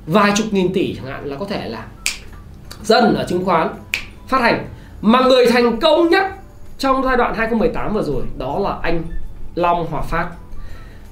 [0.08, 1.86] vài chục nghìn tỷ chẳng hạn là có thể là
[2.84, 3.70] dân ở chứng khoán
[4.28, 4.68] phát hành.
[5.02, 6.26] Mà người thành công nhất
[6.78, 9.04] trong giai đoạn 2018 vừa rồi đó là anh
[9.56, 10.30] Long Hòa Phát.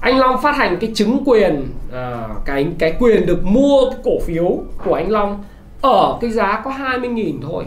[0.00, 4.58] Anh Long phát hành cái chứng quyền à, cái cái quyền được mua cổ phiếu
[4.84, 5.44] của anh Long
[5.82, 7.64] ở cái giá có 20.000 thôi.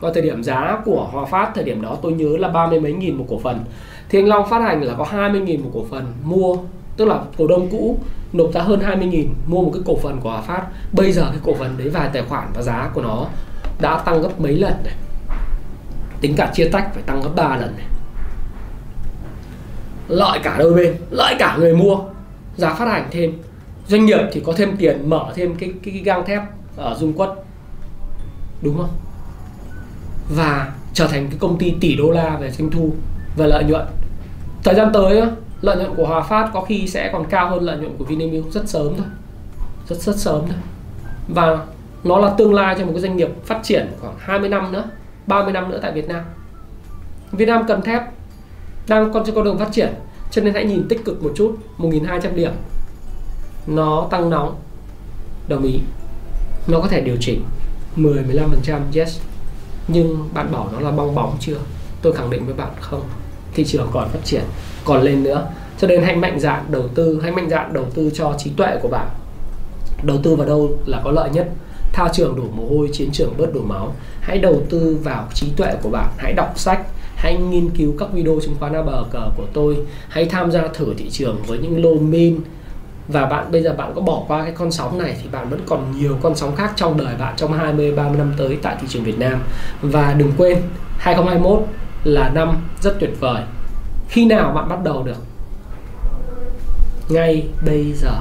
[0.00, 2.80] Và thời điểm giá của Hòa Phát thời điểm đó tôi nhớ là ba mươi
[2.80, 3.64] mấy nghìn một cổ phần.
[4.08, 6.56] Thì anh Long phát hành là có 20 nghìn một cổ phần mua
[6.96, 7.98] tức là cổ đông cũ
[8.32, 10.62] nộp ra hơn 20 nghìn mua một cái cổ phần của Hòa Phát.
[10.92, 13.26] Bây giờ cái cổ phần đấy vài tài khoản và giá của nó
[13.80, 14.94] đã tăng gấp mấy lần này.
[16.20, 17.86] Tính cả chia tách phải tăng gấp 3 lần này
[20.12, 21.98] lợi cả đôi bên lợi cả người mua.
[22.56, 23.32] Giá phát hành thêm.
[23.88, 26.42] Doanh nghiệp thì có thêm tiền mở thêm cái cái, cái gang thép
[26.76, 27.30] ở dung quất
[28.62, 28.90] đúng không?
[30.36, 32.90] Và trở thành cái công ty tỷ đô la về doanh thu
[33.36, 33.86] và lợi nhuận.
[34.64, 35.22] Thời gian tới
[35.60, 38.52] lợi nhuận của Hòa Phát có khi sẽ còn cao hơn lợi nhuận của Vinamilk
[38.52, 39.06] rất sớm thôi.
[39.88, 40.58] Rất rất sớm thôi.
[41.28, 41.66] Và
[42.04, 44.84] nó là tương lai cho một cái doanh nghiệp phát triển khoảng 20 năm nữa
[45.26, 46.24] 30 năm nữa tại Việt Nam.
[47.32, 48.02] Việt Nam cần thép
[48.88, 49.94] đang còn trên con đường phát triển,
[50.30, 52.52] cho nên hãy nhìn tích cực một chút 1.200 điểm.
[53.66, 54.56] Nó tăng nóng.
[55.48, 55.80] Đồng ý.
[56.66, 57.44] Nó có thể điều chỉnh
[57.96, 59.20] 10 15% yes.
[59.88, 61.56] Nhưng bạn bảo nó là bong bóng chưa?
[62.02, 63.02] Tôi khẳng định với bạn không.
[63.54, 64.42] Thị trường còn phát triển,
[64.84, 65.48] còn lên nữa.
[65.78, 68.76] Cho nên hãy mạnh dạn đầu tư, hãy mạnh dạn đầu tư cho trí tuệ
[68.82, 69.08] của bạn.
[70.02, 71.48] Đầu tư vào đâu là có lợi nhất?
[71.92, 73.94] Thao trường đổ mồ hôi, chiến trường bớt đổ máu.
[74.20, 76.08] Hãy đầu tư vào trí tuệ của bạn.
[76.18, 76.80] Hãy đọc sách
[77.22, 79.76] hãy nghiên cứu các video chứng khoán a bờ cờ của tôi
[80.08, 82.40] hãy tham gia thử thị trường với những lô min
[83.08, 85.60] và bạn bây giờ bạn có bỏ qua cái con sóng này thì bạn vẫn
[85.66, 88.86] còn nhiều con sóng khác trong đời bạn trong 20 30 năm tới tại thị
[88.90, 89.42] trường Việt Nam.
[89.82, 90.58] Và đừng quên
[90.98, 91.66] 2021
[92.04, 93.42] là năm rất tuyệt vời.
[94.08, 95.18] Khi nào bạn bắt đầu được?
[97.08, 98.12] Ngay bây giờ.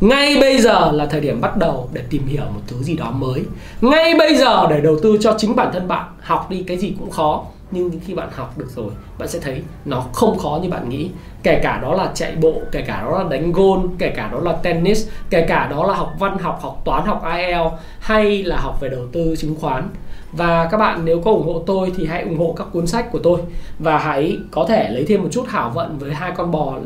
[0.00, 3.10] Ngay bây giờ là thời điểm bắt đầu để tìm hiểu một thứ gì đó
[3.10, 3.44] mới.
[3.80, 6.94] Ngay bây giờ để đầu tư cho chính bản thân bạn, học đi cái gì
[6.98, 10.68] cũng khó nhưng khi bạn học được rồi, bạn sẽ thấy nó không khó như
[10.68, 11.10] bạn nghĩ.
[11.42, 14.40] Kể cả đó là chạy bộ, kể cả đó là đánh gôn kể cả đó
[14.40, 18.56] là tennis, kể cả đó là học văn học học toán, học IELTS hay là
[18.56, 19.88] học về đầu tư, chứng khoán.
[20.32, 23.12] Và các bạn nếu có ủng hộ tôi thì hãy ủng hộ các cuốn sách
[23.12, 23.40] của tôi.
[23.78, 26.78] Và hãy có thể lấy thêm một chút hảo vận với hai con bò,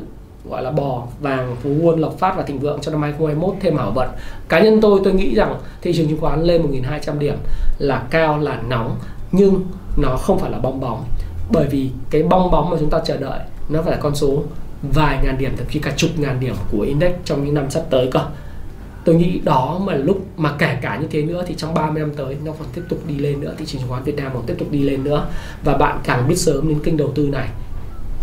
[0.51, 3.77] gọi là bò vàng, phú quân, lộc phát và thịnh vượng cho năm 2021 thêm
[3.77, 4.09] hảo vận.
[4.49, 7.37] Cá nhân tôi tôi nghĩ rằng thị trường chứng khoán lên 1.200 điểm
[7.79, 8.97] là cao, là nóng,
[9.33, 9.65] nhưng
[9.97, 11.05] nó không phải là bong bóng.
[11.51, 14.43] Bởi vì cái bong bóng mà chúng ta chờ đợi, nó phải là con số
[14.83, 17.83] vài ngàn điểm, thậm chí cả chục ngàn điểm của index trong những năm sắp
[17.91, 18.21] tới cơ.
[19.05, 22.15] Tôi nghĩ đó mà lúc mà kể cả như thế nữa thì trong 30 năm
[22.17, 24.43] tới nó còn tiếp tục đi lên nữa, thị trường chứng khoán Việt Nam còn
[24.47, 25.27] tiếp tục đi lên nữa.
[25.65, 27.49] Và bạn càng biết sớm đến kênh đầu tư này,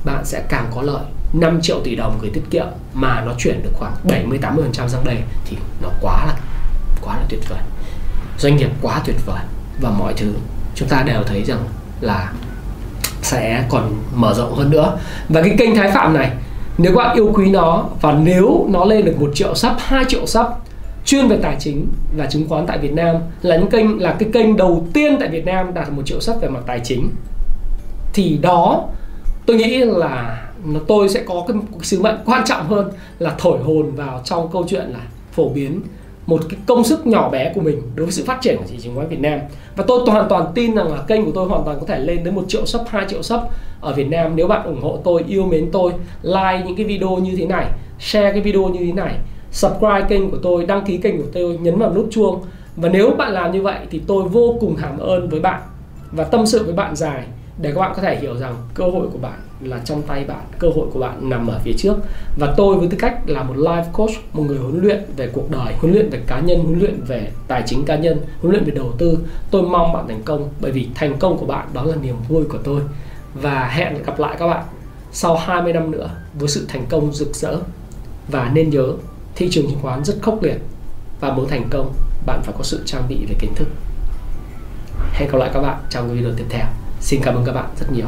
[0.05, 1.03] bạn sẽ càng có lợi.
[1.33, 5.03] 5 triệu tỷ đồng gửi tiết kiệm mà nó chuyển được khoảng 70 80% sang
[5.05, 6.35] đây thì nó quá là
[7.01, 7.59] quá là tuyệt vời.
[8.37, 9.41] Doanh nghiệp quá tuyệt vời
[9.81, 10.33] và mọi thứ
[10.77, 11.59] chúng ta đều thấy rằng
[12.01, 12.31] là
[13.21, 14.97] sẽ còn mở rộng hơn nữa.
[15.29, 16.31] Và cái kênh Thái Phạm này,
[16.77, 20.05] nếu các bạn yêu quý nó và nếu nó lên được một triệu sub 2
[20.07, 20.45] triệu sub
[21.05, 24.29] chuyên về tài chính và chứng khoán tại Việt Nam, là những kênh, là cái
[24.33, 27.09] kênh đầu tiên tại Việt Nam đạt một triệu sub về mặt tài chính,
[28.13, 28.87] thì đó,
[29.45, 30.43] tôi nghĩ là
[30.87, 34.65] tôi sẽ có cái sứ mệnh quan trọng hơn là thổi hồn vào trong câu
[34.69, 34.99] chuyện là
[35.31, 35.81] phổ biến
[36.27, 38.73] một cái công sức nhỏ bé của mình đối với sự phát triển của thị
[38.73, 39.39] trường chứng khoán Việt Nam.
[39.75, 42.23] Và tôi hoàn toàn tin rằng là kênh của tôi hoàn toàn có thể lên
[42.23, 43.39] đến một triệu sub 2 triệu sub
[43.81, 44.35] ở Việt Nam.
[44.35, 47.65] Nếu bạn ủng hộ tôi, yêu mến tôi, like những cái video như thế này,
[47.99, 49.15] share cái video như thế này,
[49.51, 52.41] subscribe kênh của tôi, đăng ký kênh của tôi, nhấn vào nút chuông.
[52.75, 55.61] Và nếu bạn làm như vậy thì tôi vô cùng hàm ơn với bạn
[56.11, 57.23] và tâm sự với bạn dài
[57.61, 60.43] để các bạn có thể hiểu rằng cơ hội của bạn là trong tay bạn,
[60.59, 61.95] cơ hội của bạn nằm ở phía trước.
[62.39, 65.51] Và tôi với tư cách là một life coach, một người huấn luyện về cuộc
[65.51, 68.65] đời, huấn luyện về cá nhân, huấn luyện về tài chính cá nhân, huấn luyện
[68.65, 69.17] về đầu tư,
[69.51, 70.49] tôi mong bạn thành công.
[70.61, 72.81] Bởi vì thành công của bạn đó là niềm vui của tôi.
[73.33, 74.63] Và hẹn gặp lại các bạn
[75.11, 77.57] sau 20 năm nữa với sự thành công rực rỡ.
[78.31, 78.93] Và nên nhớ,
[79.35, 80.57] thị trường chứng khoán rất khốc liệt.
[81.19, 81.93] Và muốn thành công,
[82.25, 83.67] bạn phải có sự trang bị về kiến thức.
[85.13, 86.65] Hẹn gặp lại các bạn trong video tiếp theo.
[86.99, 88.07] Xin cảm ơn các bạn rất nhiều.